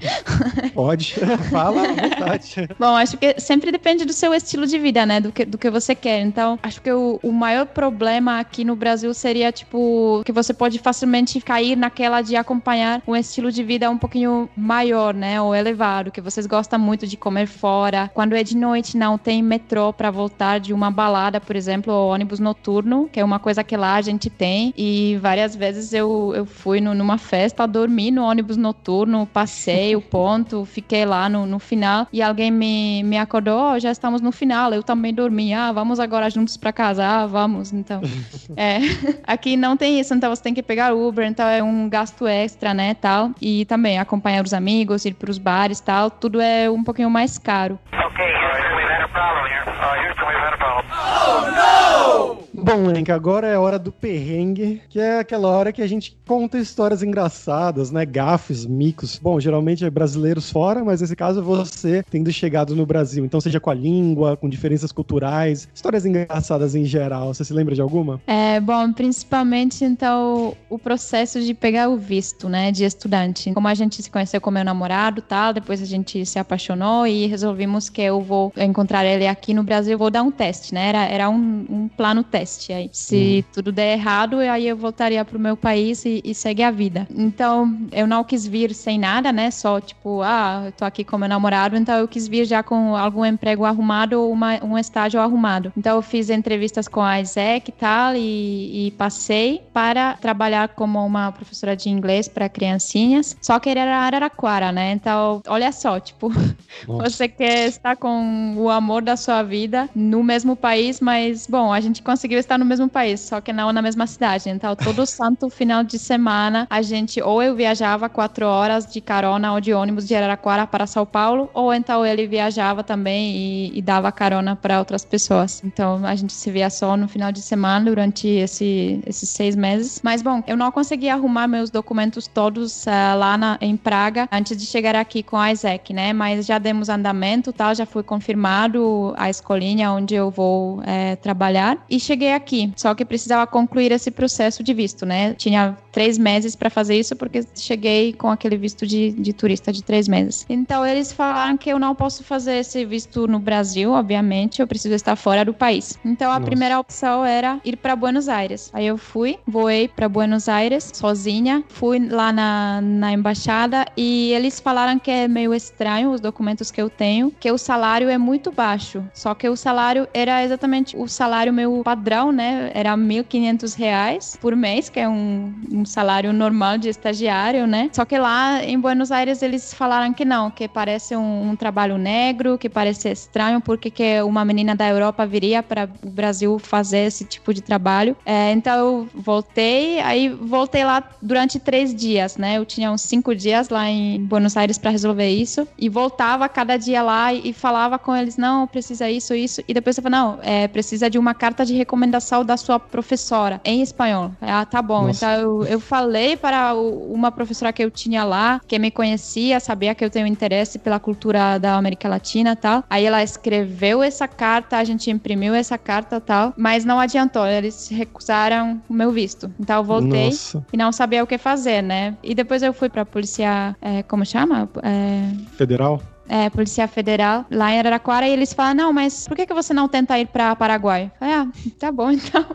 Pode, 0.74 1.14
fala 1.50 1.82
à 1.82 1.92
vontade. 1.92 2.68
Bom, 2.78 2.96
acho 2.96 3.16
que 3.16 3.38
sempre 3.38 3.70
depende 3.70 4.04
do 4.04 4.12
seu 4.12 4.32
estilo 4.34 4.66
de 4.66 4.78
vida, 4.78 5.04
né? 5.04 5.20
Do 5.20 5.32
que, 5.32 5.44
do 5.44 5.58
que 5.58 5.70
você 5.70 5.94
quer. 5.94 6.20
Então, 6.20 6.58
acho 6.62 6.80
que 6.80 6.90
o, 6.90 7.18
o 7.22 7.32
maior 7.32 7.66
problema 7.66 8.38
aqui 8.38 8.64
no 8.64 8.76
Brasil 8.76 9.12
seria, 9.12 9.52
tipo, 9.52 10.22
que 10.24 10.32
você 10.32 10.54
pode 10.54 10.78
facilmente 10.78 11.40
cair 11.40 11.76
naquela 11.76 12.22
de 12.22 12.36
acompanhar 12.36 13.02
um 13.06 13.16
estilo 13.16 13.50
de 13.50 13.62
vida 13.62 13.90
um 13.90 13.98
pouquinho 13.98 14.48
maior, 14.56 15.14
né? 15.14 15.40
Ou 15.40 15.49
elevado, 15.54 16.10
que 16.10 16.20
vocês 16.20 16.46
gostam 16.46 16.78
muito 16.78 17.06
de 17.06 17.16
comer 17.16 17.46
fora. 17.46 18.10
Quando 18.14 18.34
é 18.34 18.42
de 18.42 18.56
noite, 18.56 18.96
não 18.96 19.16
tem 19.18 19.42
metrô 19.42 19.92
para 19.92 20.10
voltar 20.10 20.58
de 20.58 20.72
uma 20.72 20.90
balada, 20.90 21.40
por 21.40 21.56
exemplo, 21.56 21.92
ou 21.92 22.10
ônibus 22.12 22.38
noturno, 22.38 23.08
que 23.12 23.20
é 23.20 23.24
uma 23.24 23.38
coisa 23.38 23.62
que 23.62 23.76
lá 23.76 23.94
a 23.94 24.02
gente 24.02 24.28
tem. 24.28 24.72
E 24.76 25.18
várias 25.20 25.54
vezes 25.54 25.92
eu, 25.92 26.32
eu 26.34 26.46
fui 26.46 26.80
no, 26.80 26.94
numa 26.94 27.18
festa, 27.18 27.66
dormi 27.66 28.10
no 28.10 28.24
ônibus 28.24 28.56
noturno, 28.56 29.26
passei 29.26 29.94
o 29.96 30.00
ponto, 30.00 30.64
fiquei 30.64 31.04
lá 31.04 31.28
no, 31.28 31.46
no 31.46 31.58
final 31.58 32.06
e 32.12 32.22
alguém 32.22 32.50
me, 32.50 33.02
me 33.02 33.18
acordou, 33.18 33.74
oh, 33.74 33.78
já 33.78 33.90
estamos 33.90 34.20
no 34.20 34.32
final, 34.32 34.72
eu 34.72 34.82
também 34.82 35.12
dormi, 35.12 35.52
ah, 35.54 35.72
vamos 35.72 36.00
agora 36.00 36.30
juntos 36.30 36.56
para 36.56 36.72
casa, 36.72 37.04
ah, 37.04 37.26
vamos, 37.26 37.72
então. 37.72 38.00
é, 38.56 38.78
aqui 39.24 39.56
não 39.56 39.76
tem 39.76 40.00
isso, 40.00 40.14
então 40.14 40.34
você 40.34 40.42
tem 40.42 40.54
que 40.54 40.62
pegar 40.62 40.94
Uber, 40.94 41.26
então 41.26 41.46
é 41.46 41.62
um 41.62 41.88
gasto 41.88 42.26
extra, 42.26 42.74
né, 42.74 42.94
tal. 42.94 43.30
E 43.40 43.64
também 43.64 43.98
acompanhar 43.98 44.44
os 44.44 44.52
amigos, 44.52 45.04
ir 45.04 45.14
para 45.14 45.30
os 45.30 45.38
bares 45.40 45.78
e 45.78 45.84
tal, 45.84 46.10
tudo 46.10 46.40
é 46.40 46.70
um 46.70 46.84
pouquinho 46.84 47.10
mais 47.10 47.38
caro. 47.38 47.78
Ok, 47.92 48.24
Houston, 48.24 48.76
we've 48.76 48.88
had 48.88 49.02
a 49.02 49.08
problem 49.08 49.46
here. 49.48 49.64
Uh, 49.66 49.94
Houston, 50.04 50.26
we've 50.28 50.38
had 50.38 50.54
a 50.54 50.58
problem. 50.58 50.84
Oh, 51.26 52.36
no! 52.36 52.39
Bom, 52.62 52.88
Lenk, 52.88 53.10
agora 53.10 53.46
é 53.46 53.54
a 53.54 53.60
hora 53.60 53.78
do 53.78 53.90
perrengue, 53.90 54.82
que 54.90 55.00
é 55.00 55.18
aquela 55.18 55.48
hora 55.48 55.72
que 55.72 55.80
a 55.80 55.86
gente 55.86 56.14
conta 56.26 56.58
histórias 56.58 57.02
engraçadas, 57.02 57.90
né? 57.90 58.04
Gafes, 58.04 58.66
micos. 58.66 59.18
Bom, 59.18 59.40
geralmente 59.40 59.82
é 59.82 59.88
brasileiros 59.88 60.50
fora, 60.50 60.84
mas 60.84 61.00
nesse 61.00 61.16
caso 61.16 61.42
você 61.42 62.04
tendo 62.10 62.30
chegado 62.30 62.76
no 62.76 62.84
Brasil. 62.84 63.24
Então, 63.24 63.40
seja 63.40 63.58
com 63.58 63.70
a 63.70 63.74
língua, 63.74 64.36
com 64.36 64.46
diferenças 64.46 64.92
culturais, 64.92 65.68
histórias 65.74 66.04
engraçadas 66.04 66.74
em 66.74 66.84
geral. 66.84 67.32
Você 67.32 67.46
se 67.46 67.52
lembra 67.54 67.74
de 67.74 67.80
alguma? 67.80 68.20
É, 68.26 68.60
bom, 68.60 68.92
principalmente, 68.92 69.82
então, 69.82 70.54
o 70.68 70.78
processo 70.78 71.40
de 71.40 71.54
pegar 71.54 71.88
o 71.88 71.96
visto, 71.96 72.46
né? 72.46 72.70
De 72.70 72.84
estudante. 72.84 73.54
Como 73.54 73.68
a 73.68 73.74
gente 73.74 74.02
se 74.02 74.10
conheceu 74.10 74.40
com 74.40 74.50
meu 74.50 74.64
namorado 74.64 75.22
tal, 75.22 75.54
depois 75.54 75.80
a 75.80 75.86
gente 75.86 76.26
se 76.26 76.38
apaixonou 76.38 77.06
e 77.06 77.26
resolvimos 77.26 77.88
que 77.88 78.02
eu 78.02 78.20
vou 78.20 78.52
encontrar 78.54 79.06
ele 79.06 79.26
aqui 79.26 79.54
no 79.54 79.62
Brasil, 79.62 79.96
vou 79.96 80.10
dar 80.10 80.22
um 80.22 80.30
teste, 80.30 80.74
né? 80.74 80.90
Era, 80.90 81.04
era 81.06 81.30
um, 81.30 81.64
um 81.70 81.88
plano 81.88 82.22
teste 82.22 82.49
Aí, 82.72 82.90
se 82.92 83.44
uhum. 83.46 83.52
tudo 83.54 83.72
der 83.72 83.92
errado, 83.92 84.38
aí 84.38 84.66
eu 84.68 84.76
voltaria 84.76 85.24
pro 85.24 85.38
meu 85.38 85.56
país 85.56 86.04
e, 86.04 86.20
e 86.24 86.34
seguir 86.34 86.64
a 86.64 86.70
vida. 86.70 87.06
Então, 87.14 87.78
eu 87.92 88.06
não 88.06 88.24
quis 88.24 88.46
vir 88.46 88.74
sem 88.74 88.98
nada, 88.98 89.32
né? 89.32 89.50
Só 89.50 89.80
tipo, 89.80 90.22
ah, 90.22 90.62
eu 90.66 90.72
tô 90.72 90.84
aqui 90.84 91.04
com 91.04 91.18
meu 91.18 91.28
namorado, 91.28 91.76
então 91.76 91.98
eu 91.98 92.08
quis 92.08 92.26
vir 92.26 92.44
já 92.44 92.62
com 92.62 92.96
algum 92.96 93.24
emprego 93.24 93.64
arrumado 93.64 94.20
ou 94.20 94.32
uma, 94.32 94.62
um 94.64 94.78
estágio 94.78 95.20
arrumado. 95.20 95.72
Então, 95.76 95.96
eu 95.96 96.02
fiz 96.02 96.30
entrevistas 96.30 96.88
com 96.88 97.00
a 97.00 97.20
Isaac 97.20 97.70
e 97.70 97.72
tal, 97.72 98.14
e, 98.16 98.86
e 98.86 98.90
passei 98.92 99.62
para 99.72 100.14
trabalhar 100.14 100.68
como 100.68 101.04
uma 101.04 101.30
professora 101.32 101.76
de 101.76 101.88
inglês 101.88 102.28
para 102.28 102.48
criancinhas. 102.48 103.36
Só 103.40 103.58
que 103.58 103.68
era 103.68 103.96
Araraquara, 103.96 104.72
né? 104.72 104.92
Então, 104.92 105.42
olha 105.46 105.72
só, 105.72 106.00
tipo, 106.00 106.30
você 106.86 107.28
quer 107.28 107.68
estar 107.68 107.96
com 107.96 108.54
o 108.56 108.68
amor 108.68 109.02
da 109.02 109.16
sua 109.16 109.42
vida 109.42 109.88
no 109.94 110.22
mesmo 110.22 110.56
país, 110.56 111.00
mas, 111.00 111.46
bom, 111.46 111.72
a 111.72 111.80
gente 111.80 112.02
conseguiu 112.02 112.38
estar 112.40 112.58
no 112.58 112.64
mesmo 112.64 112.88
país, 112.88 113.20
só 113.20 113.40
que 113.40 113.52
não 113.52 113.72
na 113.72 113.82
mesma 113.82 114.06
cidade. 114.06 114.48
Então, 114.48 114.74
todo 114.74 115.04
santo 115.06 115.48
final 115.48 115.82
de 115.82 115.98
semana, 115.98 116.66
a 116.68 116.82
gente 116.82 117.22
ou 117.22 117.42
eu 117.42 117.54
viajava 117.54 118.08
quatro 118.08 118.46
horas 118.46 118.86
de 118.86 119.00
carona 119.00 119.52
ou 119.52 119.60
de 119.60 119.72
ônibus 119.72 120.06
de 120.06 120.14
Araraquara 120.14 120.66
para 120.66 120.86
São 120.86 121.06
Paulo, 121.06 121.50
ou 121.54 121.72
então 121.72 122.04
ele 122.04 122.26
viajava 122.26 122.82
também 122.82 123.36
e, 123.36 123.78
e 123.78 123.82
dava 123.82 124.10
carona 124.10 124.56
para 124.56 124.78
outras 124.78 125.04
pessoas. 125.04 125.62
Então, 125.64 126.04
a 126.04 126.14
gente 126.14 126.32
se 126.32 126.50
via 126.50 126.70
só 126.70 126.96
no 126.96 127.08
final 127.08 127.32
de 127.32 127.40
semana 127.40 127.84
durante 127.86 128.26
esse, 128.26 129.00
esses 129.06 129.28
seis 129.28 129.54
meses. 129.56 130.00
Mas, 130.02 130.22
bom, 130.22 130.42
eu 130.46 130.56
não 130.56 130.70
consegui 130.72 131.08
arrumar 131.08 131.46
meus 131.46 131.70
documentos 131.70 132.26
todos 132.26 132.86
uh, 132.86 133.18
lá 133.18 133.36
na, 133.36 133.58
em 133.60 133.76
Praga 133.76 134.28
antes 134.32 134.56
de 134.56 134.66
chegar 134.66 134.96
aqui 134.96 135.22
com 135.22 135.36
a 135.36 135.52
Isaac, 135.52 135.92
né? 135.92 136.12
Mas 136.12 136.46
já 136.46 136.58
demos 136.58 136.88
andamento, 136.88 137.52
tal, 137.52 137.74
já 137.74 137.86
foi 137.86 138.02
confirmado 138.02 139.14
a 139.16 139.28
escolinha 139.28 139.92
onde 139.92 140.14
eu 140.14 140.30
vou 140.30 140.82
é, 140.84 141.16
trabalhar 141.16 141.78
e 141.88 141.98
cheguei 141.98 142.29
aqui. 142.32 142.72
Só 142.76 142.94
que 142.94 143.04
precisava 143.04 143.46
concluir 143.46 143.92
esse 143.92 144.10
processo 144.10 144.62
de 144.62 144.72
visto, 144.74 145.04
né? 145.06 145.34
Tinha 145.34 145.76
três 145.92 146.18
meses 146.18 146.54
para 146.54 146.70
fazer 146.70 146.98
isso 146.98 147.16
porque 147.16 147.44
cheguei 147.54 148.12
com 148.12 148.30
aquele 148.30 148.56
visto 148.56 148.86
de, 148.86 149.12
de 149.12 149.32
turista 149.32 149.72
de 149.72 149.82
três 149.82 150.08
meses. 150.08 150.46
Então 150.48 150.86
eles 150.86 151.12
falaram 151.12 151.56
que 151.56 151.70
eu 151.70 151.78
não 151.78 151.94
posso 151.94 152.22
fazer 152.24 152.56
esse 152.58 152.84
visto 152.84 153.26
no 153.26 153.38
Brasil, 153.38 153.92
obviamente, 153.92 154.60
eu 154.60 154.66
preciso 154.66 154.94
estar 154.94 155.16
fora 155.16 155.44
do 155.44 155.54
país. 155.54 155.98
Então 156.04 156.30
a 156.30 156.34
Nossa. 156.34 156.46
primeira 156.46 156.78
opção 156.78 157.24
era 157.24 157.60
ir 157.64 157.76
para 157.76 157.96
Buenos 157.96 158.28
Aires. 158.28 158.70
Aí 158.72 158.86
eu 158.86 158.96
fui, 158.96 159.38
voei 159.46 159.88
para 159.88 160.08
Buenos 160.08 160.48
Aires 160.48 160.90
sozinha, 160.94 161.64
fui 161.68 161.98
lá 161.98 162.32
na, 162.32 162.80
na 162.80 163.12
embaixada 163.12 163.86
e 163.96 164.32
eles 164.32 164.60
falaram 164.60 164.98
que 164.98 165.10
é 165.10 165.28
meio 165.28 165.54
estranho 165.54 166.10
os 166.10 166.20
documentos 166.20 166.70
que 166.70 166.80
eu 166.80 166.90
tenho, 166.90 167.32
que 167.38 167.50
o 167.50 167.58
salário 167.58 168.08
é 168.08 168.18
muito 168.18 168.52
baixo. 168.52 169.02
Só 169.14 169.34
que 169.34 169.48
o 169.48 169.56
salário 169.56 170.06
era 170.12 170.42
exatamente 170.44 170.96
o 170.96 171.08
salário 171.08 171.52
meu 171.52 171.82
padrão, 171.84 172.19
né? 172.30 172.70
Era 172.74 172.96
1.500 172.96 173.74
reais 173.76 174.36
por 174.40 174.54
mês, 174.54 174.88
que 174.90 175.00
é 175.00 175.08
um, 175.08 175.54
um 175.72 175.84
salário 175.84 176.32
normal 176.32 176.76
de 176.76 176.88
estagiário, 176.88 177.66
né? 177.66 177.88
Só 177.92 178.04
que 178.04 178.18
lá 178.18 178.62
em 178.62 178.78
Buenos 178.78 179.10
Aires 179.10 179.42
eles 179.42 179.72
falaram 179.72 180.12
que 180.12 180.24
não, 180.24 180.50
que 180.50 180.68
parece 180.68 181.16
um, 181.16 181.50
um 181.50 181.56
trabalho 181.56 181.96
negro, 181.96 182.58
que 182.58 182.68
parece 182.68 183.08
estranho, 183.10 183.60
porque 183.60 183.90
que 183.90 184.20
uma 184.22 184.44
menina 184.44 184.74
da 184.74 184.88
Europa 184.88 185.26
viria 185.26 185.62
para 185.62 185.88
o 186.04 186.10
Brasil 186.10 186.58
fazer 186.58 187.06
esse 187.06 187.24
tipo 187.24 187.54
de 187.54 187.62
trabalho. 187.62 188.16
É, 188.26 188.52
então 188.52 188.76
eu 188.76 189.08
voltei, 189.14 190.00
aí 190.00 190.28
voltei 190.28 190.84
lá 190.84 191.02
durante 191.22 191.58
três 191.58 191.94
dias, 191.94 192.36
né? 192.36 192.58
Eu 192.58 192.64
tinha 192.64 192.90
uns 192.90 193.02
cinco 193.02 193.34
dias 193.34 193.68
lá 193.68 193.88
em 193.88 194.24
Buenos 194.24 194.56
Aires 194.56 194.78
para 194.78 194.90
resolver 194.90 195.28
isso 195.28 195.66
e 195.78 195.88
voltava 195.88 196.48
cada 196.48 196.76
dia 196.76 197.02
lá 197.02 197.32
e, 197.32 197.50
e, 197.50 197.52
falava 197.52 197.98
com 197.98 198.14
eles, 198.14 198.36
não, 198.36 198.66
precisa 198.66 199.10
isso, 199.10 199.34
isso. 199.34 199.62
E 199.66 199.74
depois 199.74 199.96
eu 199.96 200.02
falava, 200.02 200.24
não, 200.24 200.38
é, 200.42 200.68
precisa 200.68 201.08
de 201.08 201.18
uma 201.18 201.34
carta 201.34 201.64
de 201.64 201.74
recomendação 201.74 202.09
da 202.10 202.56
sua 202.56 202.78
professora 202.78 203.60
em 203.64 203.82
espanhol. 203.82 204.32
Ah, 204.40 204.64
tá 204.64 204.82
bom. 204.82 205.06
Nossa. 205.06 205.26
Então 205.26 205.40
eu, 205.40 205.64
eu 205.64 205.80
falei 205.80 206.36
para 206.36 206.74
uma 206.74 207.30
professora 207.30 207.72
que 207.72 207.82
eu 207.82 207.90
tinha 207.90 208.24
lá, 208.24 208.60
que 208.66 208.78
me 208.78 208.90
conhecia, 208.90 209.60
sabia 209.60 209.94
que 209.94 210.04
eu 210.04 210.10
tenho 210.10 210.26
interesse 210.26 210.78
pela 210.78 210.98
cultura 210.98 211.58
da 211.58 211.76
América 211.76 212.08
Latina 212.08 212.52
e 212.52 212.56
tal. 212.56 212.84
Aí 212.88 213.04
ela 213.04 213.22
escreveu 213.22 214.02
essa 214.02 214.26
carta, 214.26 214.76
a 214.76 214.84
gente 214.84 215.10
imprimiu 215.10 215.54
essa 215.54 215.78
carta 215.78 216.16
e 216.16 216.20
tal, 216.20 216.52
mas 216.56 216.84
não 216.84 216.98
adiantou, 216.98 217.46
eles 217.46 217.88
recusaram 217.88 218.80
o 218.88 218.92
meu 218.92 219.10
visto. 219.10 219.52
Então 219.58 219.76
eu 219.76 219.84
voltei 219.84 220.26
Nossa. 220.26 220.64
e 220.72 220.76
não 220.76 220.92
sabia 220.92 221.22
o 221.22 221.26
que 221.26 221.38
fazer, 221.38 221.82
né? 221.82 222.16
E 222.22 222.34
depois 222.34 222.62
eu 222.62 222.72
fui 222.72 222.88
pra 222.88 223.04
polícia, 223.04 223.76
é, 223.80 224.02
como 224.02 224.24
chama? 224.24 224.68
É... 224.82 225.30
Federal? 225.56 226.00
É, 226.30 226.48
Polícia 226.48 226.86
Federal 226.86 227.44
lá 227.50 227.72
em 227.72 227.78
Araraquara 227.80 228.28
e 228.28 228.32
eles 228.32 228.52
falam: 228.52 228.74
Não, 228.74 228.92
mas 228.92 229.26
por 229.26 229.36
que, 229.36 229.44
que 229.44 229.52
você 229.52 229.74
não 229.74 229.88
tenta 229.88 230.16
ir 230.18 230.28
para 230.28 230.54
Paraguai? 230.54 231.10
Eu 231.14 231.18
falei, 231.18 231.34
ah, 231.34 231.48
tá 231.78 231.90
bom 231.90 232.10
então. 232.12 232.46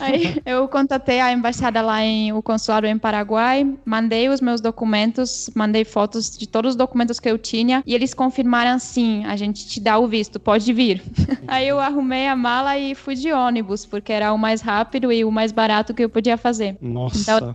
Aí 0.00 0.40
eu 0.46 0.66
contatei 0.66 1.20
a 1.20 1.30
embaixada 1.30 1.82
lá 1.82 2.02
em 2.02 2.32
o 2.32 2.42
consulado 2.42 2.86
em 2.86 2.96
Paraguai, 2.96 3.70
mandei 3.84 4.30
os 4.30 4.40
meus 4.40 4.62
documentos, 4.62 5.50
mandei 5.54 5.84
fotos 5.84 6.36
de 6.38 6.48
todos 6.48 6.70
os 6.70 6.76
documentos 6.76 7.20
que 7.20 7.28
eu 7.28 7.36
tinha 7.36 7.82
e 7.86 7.94
eles 7.94 8.14
confirmaram: 8.14 8.78
sim, 8.78 9.24
a 9.26 9.36
gente 9.36 9.68
te 9.68 9.78
dá 9.78 9.98
o 9.98 10.08
visto, 10.08 10.40
pode 10.40 10.72
vir. 10.72 11.02
Aí 11.46 11.68
eu 11.68 11.78
arrumei 11.78 12.26
a 12.26 12.34
mala 12.34 12.78
e 12.78 12.94
fui 12.94 13.14
de 13.14 13.30
ônibus, 13.30 13.84
porque 13.84 14.12
era 14.12 14.32
o 14.32 14.38
mais 14.38 14.62
rápido 14.62 15.12
e 15.12 15.24
o 15.24 15.30
mais 15.30 15.52
barato 15.52 15.92
que 15.92 16.04
eu 16.04 16.08
podia 16.08 16.38
fazer. 16.38 16.78
Nossa. 16.80 17.18
Então, 17.20 17.54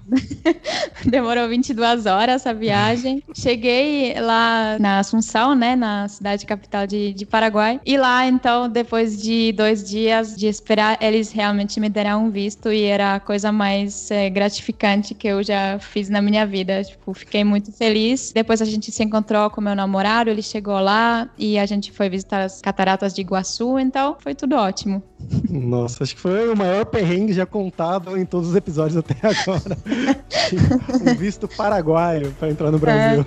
demorou 1.06 1.48
22 1.48 2.06
horas 2.06 2.46
a 2.46 2.54
viagem. 2.54 3.24
Cheguei 3.34 4.14
lá 4.20 4.78
na 4.80 5.00
Assunção, 5.00 5.56
né? 5.56 5.63
Né, 5.64 5.78
na 5.78 6.10
cidade 6.10 6.46
capital 6.46 6.86
de, 6.86 7.14
de 7.14 7.26
Paraguai. 7.26 7.80
E 7.86 7.96
lá, 7.98 8.28
então, 8.28 8.68
depois 8.68 9.22
de 9.22 9.54
dois 9.54 9.88
dias 9.88 10.36
de 10.36 10.48
esperar, 10.48 10.98
eles 11.02 11.32
realmente 11.32 11.80
me 11.80 11.88
deram 11.88 12.26
um 12.26 12.30
visto 12.30 12.70
e 12.70 12.84
era 12.84 13.16
a 13.16 13.20
coisa 13.20 13.50
mais 13.50 14.12
é, 14.12 14.30
gratificante 14.30 15.16
que 15.16 15.28
eu 15.28 15.42
já 15.42 15.80
fiz 15.80 16.10
na 16.10 16.22
minha 16.22 16.46
vida. 16.46 16.84
Tipo, 16.84 17.14
fiquei 17.14 17.46
muito 17.46 17.72
feliz. 17.72 18.34
Depois 18.34 18.62
a 18.62 18.66
gente 18.66 18.92
se 18.92 19.04
encontrou 19.04 19.50
com 19.50 19.62
meu 19.62 19.76
namorado, 19.76 20.30
ele 20.30 20.42
chegou 20.42 20.80
lá 20.80 21.30
e 21.38 21.58
a 21.58 21.66
gente 21.66 21.94
foi 21.94 22.10
visitar 22.10 22.42
as 22.42 22.60
cataratas 22.60 23.14
de 23.14 23.22
Iguaçu, 23.22 23.80
então 23.80 24.18
foi 24.20 24.36
tudo 24.36 24.56
ótimo. 24.58 25.02
Nossa, 25.50 26.04
acho 26.04 26.16
que 26.16 26.22
foi 26.22 26.50
o 26.50 26.56
maior 26.56 26.86
perrengue 26.86 27.34
já 27.34 27.46
contado 27.46 28.18
em 28.18 28.26
todos 28.26 28.50
os 28.50 28.56
episódios 28.56 28.98
até 28.98 29.16
agora. 29.22 29.78
um 31.12 31.16
visto 31.16 31.48
paraguaio 31.48 32.32
para 32.40 32.50
entrar 32.50 32.72
no 32.72 32.80
Brasil. 32.80 33.26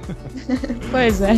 É. 0.49 0.91
Pois 0.91 1.21
é. 1.21 1.35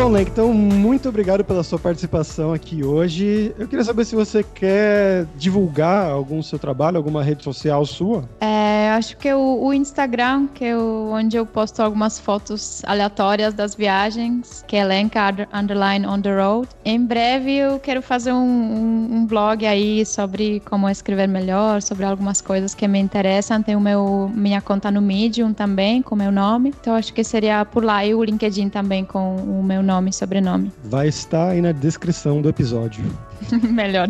Bom, 0.00 0.08
Lenk, 0.08 0.30
então 0.30 0.54
muito 0.54 1.10
obrigado 1.10 1.44
pela 1.44 1.62
sua 1.62 1.78
participação 1.78 2.54
aqui 2.54 2.82
hoje. 2.82 3.54
Eu 3.58 3.68
queria 3.68 3.84
saber 3.84 4.06
se 4.06 4.14
você 4.16 4.42
quer 4.42 5.26
divulgar 5.36 6.10
algum 6.10 6.42
seu 6.42 6.58
trabalho, 6.58 6.96
alguma 6.96 7.22
rede 7.22 7.44
social 7.44 7.84
sua. 7.84 8.24
É, 8.40 8.92
acho 8.92 9.18
que 9.18 9.30
o, 9.30 9.62
o 9.62 9.74
Instagram, 9.74 10.46
que 10.54 10.64
é 10.64 10.74
o, 10.74 11.10
onde 11.12 11.36
eu 11.36 11.44
posto 11.44 11.80
algumas 11.80 12.18
fotos 12.18 12.82
aleatórias 12.86 13.52
das 13.52 13.74
viagens, 13.74 14.64
que 14.66 14.74
é 14.74 14.84
Lenk 14.86 15.18
Underline 15.52 16.06
on 16.06 16.22
the 16.22 16.34
Road. 16.34 16.68
Em 16.82 17.04
breve 17.04 17.56
eu 17.56 17.78
quero 17.78 18.00
fazer 18.00 18.32
um, 18.32 18.38
um, 18.38 19.08
um, 19.16 19.26
blog 19.26 19.66
aí 19.66 20.06
sobre 20.06 20.60
como 20.60 20.88
escrever 20.88 21.28
melhor, 21.28 21.82
sobre 21.82 22.06
algumas 22.06 22.40
coisas 22.40 22.74
que 22.74 22.88
me 22.88 22.98
interessam. 22.98 23.62
Tem 23.62 23.76
o 23.76 23.80
meu, 23.80 24.30
minha 24.34 24.62
conta 24.62 24.90
no 24.90 25.02
Medium 25.02 25.52
também, 25.52 26.00
com 26.00 26.16
meu 26.16 26.32
nome. 26.32 26.72
Então 26.80 26.94
acho 26.94 27.12
que 27.12 27.22
seria 27.22 27.66
por 27.66 27.84
lá 27.84 28.02
e 28.02 28.14
o 28.14 28.24
LinkedIn 28.24 28.70
também 28.70 29.04
com 29.04 29.36
o 29.36 29.62
meu 29.62 29.80
meu 29.80 29.82
nome 29.90 30.10
e 30.10 30.12
sobrenome. 30.12 30.72
Vai 30.84 31.08
estar 31.08 31.48
aí 31.48 31.60
na 31.60 31.72
descrição 31.72 32.40
do 32.40 32.48
episódio. 32.48 33.04
Melhor. 33.50 34.08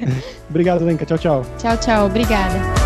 Obrigado, 0.50 0.84
Lenka. 0.84 1.06
Tchau, 1.06 1.18
tchau. 1.18 1.46
Tchau, 1.58 1.76
tchau. 1.78 2.06
Obrigada. 2.06 2.81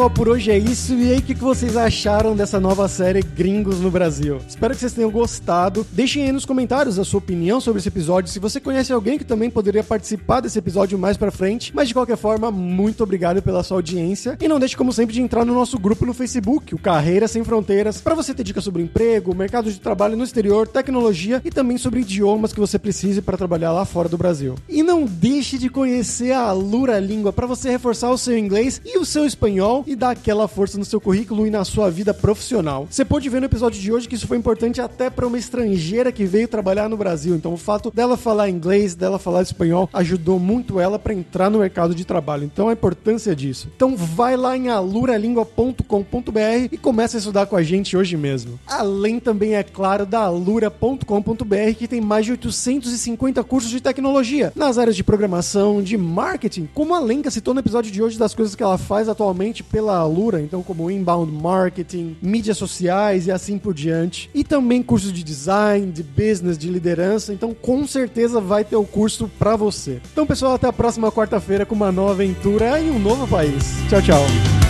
Pessoal, 0.00 0.10
por 0.10 0.28
hoje 0.28 0.50
é 0.50 0.56
isso. 0.56 0.94
E 0.94 1.12
aí, 1.12 1.18
o 1.18 1.22
que 1.22 1.34
vocês 1.34 1.76
acharam 1.76 2.34
dessa 2.34 2.58
nova 2.58 2.88
série 2.88 3.20
Gringos 3.20 3.80
no 3.80 3.90
Brasil? 3.90 4.38
Espero 4.48 4.72
que 4.72 4.80
vocês 4.80 4.94
tenham 4.94 5.10
gostado. 5.10 5.86
Deixem 5.92 6.24
aí 6.24 6.32
nos 6.32 6.46
comentários 6.46 6.98
a 6.98 7.04
sua 7.04 7.18
opinião 7.18 7.60
sobre 7.60 7.80
esse 7.80 7.88
episódio. 7.88 8.30
Se 8.30 8.38
você 8.38 8.58
conhece 8.60 8.92
alguém 8.92 9.18
que 9.18 9.24
também 9.24 9.50
poderia 9.50 9.84
participar 9.84 10.40
desse 10.40 10.58
episódio 10.58 10.98
mais 10.98 11.18
pra 11.18 11.30
frente. 11.30 11.72
Mas 11.74 11.88
de 11.88 11.94
qualquer 11.94 12.16
forma, 12.16 12.50
muito 12.50 13.02
obrigado 13.02 13.42
pela 13.42 13.62
sua 13.62 13.76
audiência. 13.76 14.38
E 14.40 14.48
não 14.48 14.58
deixe, 14.58 14.76
como 14.76 14.92
sempre, 14.92 15.12
de 15.12 15.20
entrar 15.20 15.44
no 15.44 15.52
nosso 15.52 15.78
grupo 15.78 16.06
no 16.06 16.14
Facebook, 16.14 16.74
o 16.74 16.78
Carreira 16.78 17.28
Sem 17.28 17.44
Fronteiras, 17.44 18.00
para 18.00 18.14
você 18.14 18.32
ter 18.32 18.44
dicas 18.44 18.64
sobre 18.64 18.82
emprego, 18.82 19.34
mercado 19.34 19.70
de 19.70 19.80
trabalho 19.80 20.16
no 20.16 20.24
exterior, 20.24 20.66
tecnologia 20.66 21.42
e 21.44 21.50
também 21.50 21.76
sobre 21.76 22.00
idiomas 22.00 22.54
que 22.54 22.60
você 22.60 22.78
precise 22.78 23.20
para 23.20 23.36
trabalhar 23.36 23.72
lá 23.72 23.84
fora 23.84 24.08
do 24.08 24.16
Brasil. 24.16 24.54
E 24.66 24.82
não 24.82 25.04
deixe 25.04 25.58
de 25.58 25.68
conhecer 25.68 26.32
a 26.32 26.52
Lura 26.52 26.98
Língua 26.98 27.34
para 27.34 27.46
você 27.46 27.68
reforçar 27.68 28.10
o 28.10 28.18
seu 28.18 28.38
inglês 28.38 28.80
e 28.84 28.96
o 28.96 29.04
seu 29.04 29.26
espanhol 29.26 29.84
e 29.90 29.96
dar 29.96 30.10
aquela 30.10 30.46
força 30.46 30.78
no 30.78 30.84
seu 30.84 31.00
currículo 31.00 31.48
e 31.48 31.50
na 31.50 31.64
sua 31.64 31.90
vida 31.90 32.14
profissional. 32.14 32.86
Você 32.88 33.04
pode 33.04 33.28
ver 33.28 33.40
no 33.40 33.46
episódio 33.46 33.80
de 33.80 33.92
hoje 33.92 34.06
que 34.06 34.14
isso 34.14 34.28
foi 34.28 34.36
importante 34.36 34.80
até 34.80 35.10
para 35.10 35.26
uma 35.26 35.36
estrangeira 35.36 36.12
que 36.12 36.24
veio 36.24 36.46
trabalhar 36.46 36.88
no 36.88 36.96
Brasil. 36.96 37.34
Então, 37.34 37.52
o 37.52 37.56
fato 37.56 37.90
dela 37.90 38.16
falar 38.16 38.48
inglês, 38.48 38.94
dela 38.94 39.18
falar 39.18 39.42
espanhol, 39.42 39.90
ajudou 39.92 40.38
muito 40.38 40.78
ela 40.78 40.96
para 40.96 41.12
entrar 41.12 41.50
no 41.50 41.58
mercado 41.58 41.92
de 41.92 42.04
trabalho. 42.04 42.44
Então, 42.44 42.68
a 42.68 42.72
importância 42.72 43.34
disso. 43.34 43.68
Então, 43.74 43.96
vai 43.96 44.36
lá 44.36 44.56
em 44.56 44.68
aluralingua.com.br 44.68 46.68
e 46.70 46.78
comece 46.78 47.16
a 47.16 47.18
estudar 47.18 47.46
com 47.46 47.56
a 47.56 47.62
gente 47.64 47.96
hoje 47.96 48.16
mesmo. 48.16 48.60
Além 48.68 49.18
também, 49.18 49.56
é 49.56 49.64
claro, 49.64 50.06
da 50.06 50.20
alura.com.br, 50.20 51.74
que 51.76 51.88
tem 51.88 52.00
mais 52.00 52.24
de 52.24 52.30
850 52.30 53.42
cursos 53.42 53.68
de 53.68 53.80
tecnologia 53.80 54.52
nas 54.54 54.78
áreas 54.78 54.94
de 54.94 55.02
programação, 55.02 55.82
de 55.82 55.96
marketing, 55.96 56.68
como 56.72 56.94
a 56.94 57.00
Lenka 57.00 57.28
citou 57.28 57.54
no 57.54 57.60
episódio 57.60 57.90
de 57.90 58.00
hoje 58.00 58.16
das 58.16 58.36
coisas 58.36 58.54
que 58.54 58.62
ela 58.62 58.78
faz 58.78 59.08
atualmente 59.08 59.64
pela 59.80 59.96
Alura, 59.96 60.42
então 60.42 60.62
como 60.62 60.90
inbound 60.90 61.32
marketing, 61.32 62.14
mídias 62.20 62.58
sociais 62.58 63.26
e 63.26 63.32
assim 63.32 63.56
por 63.56 63.72
diante. 63.72 64.28
E 64.34 64.44
também 64.44 64.82
cursos 64.82 65.10
de 65.10 65.24
design, 65.24 65.90
de 65.90 66.02
business, 66.02 66.58
de 66.58 66.68
liderança. 66.68 67.32
Então 67.32 67.54
com 67.54 67.86
certeza 67.86 68.42
vai 68.42 68.62
ter 68.62 68.76
o 68.76 68.84
curso 68.84 69.30
para 69.38 69.56
você. 69.56 70.02
Então 70.12 70.26
pessoal, 70.26 70.54
até 70.54 70.66
a 70.66 70.72
próxima 70.72 71.10
quarta-feira 71.10 71.64
com 71.64 71.74
uma 71.74 71.90
nova 71.90 72.10
aventura 72.12 72.78
em 72.78 72.90
um 72.90 72.98
novo 72.98 73.26
país. 73.26 73.74
Tchau, 73.88 74.02
tchau. 74.02 74.69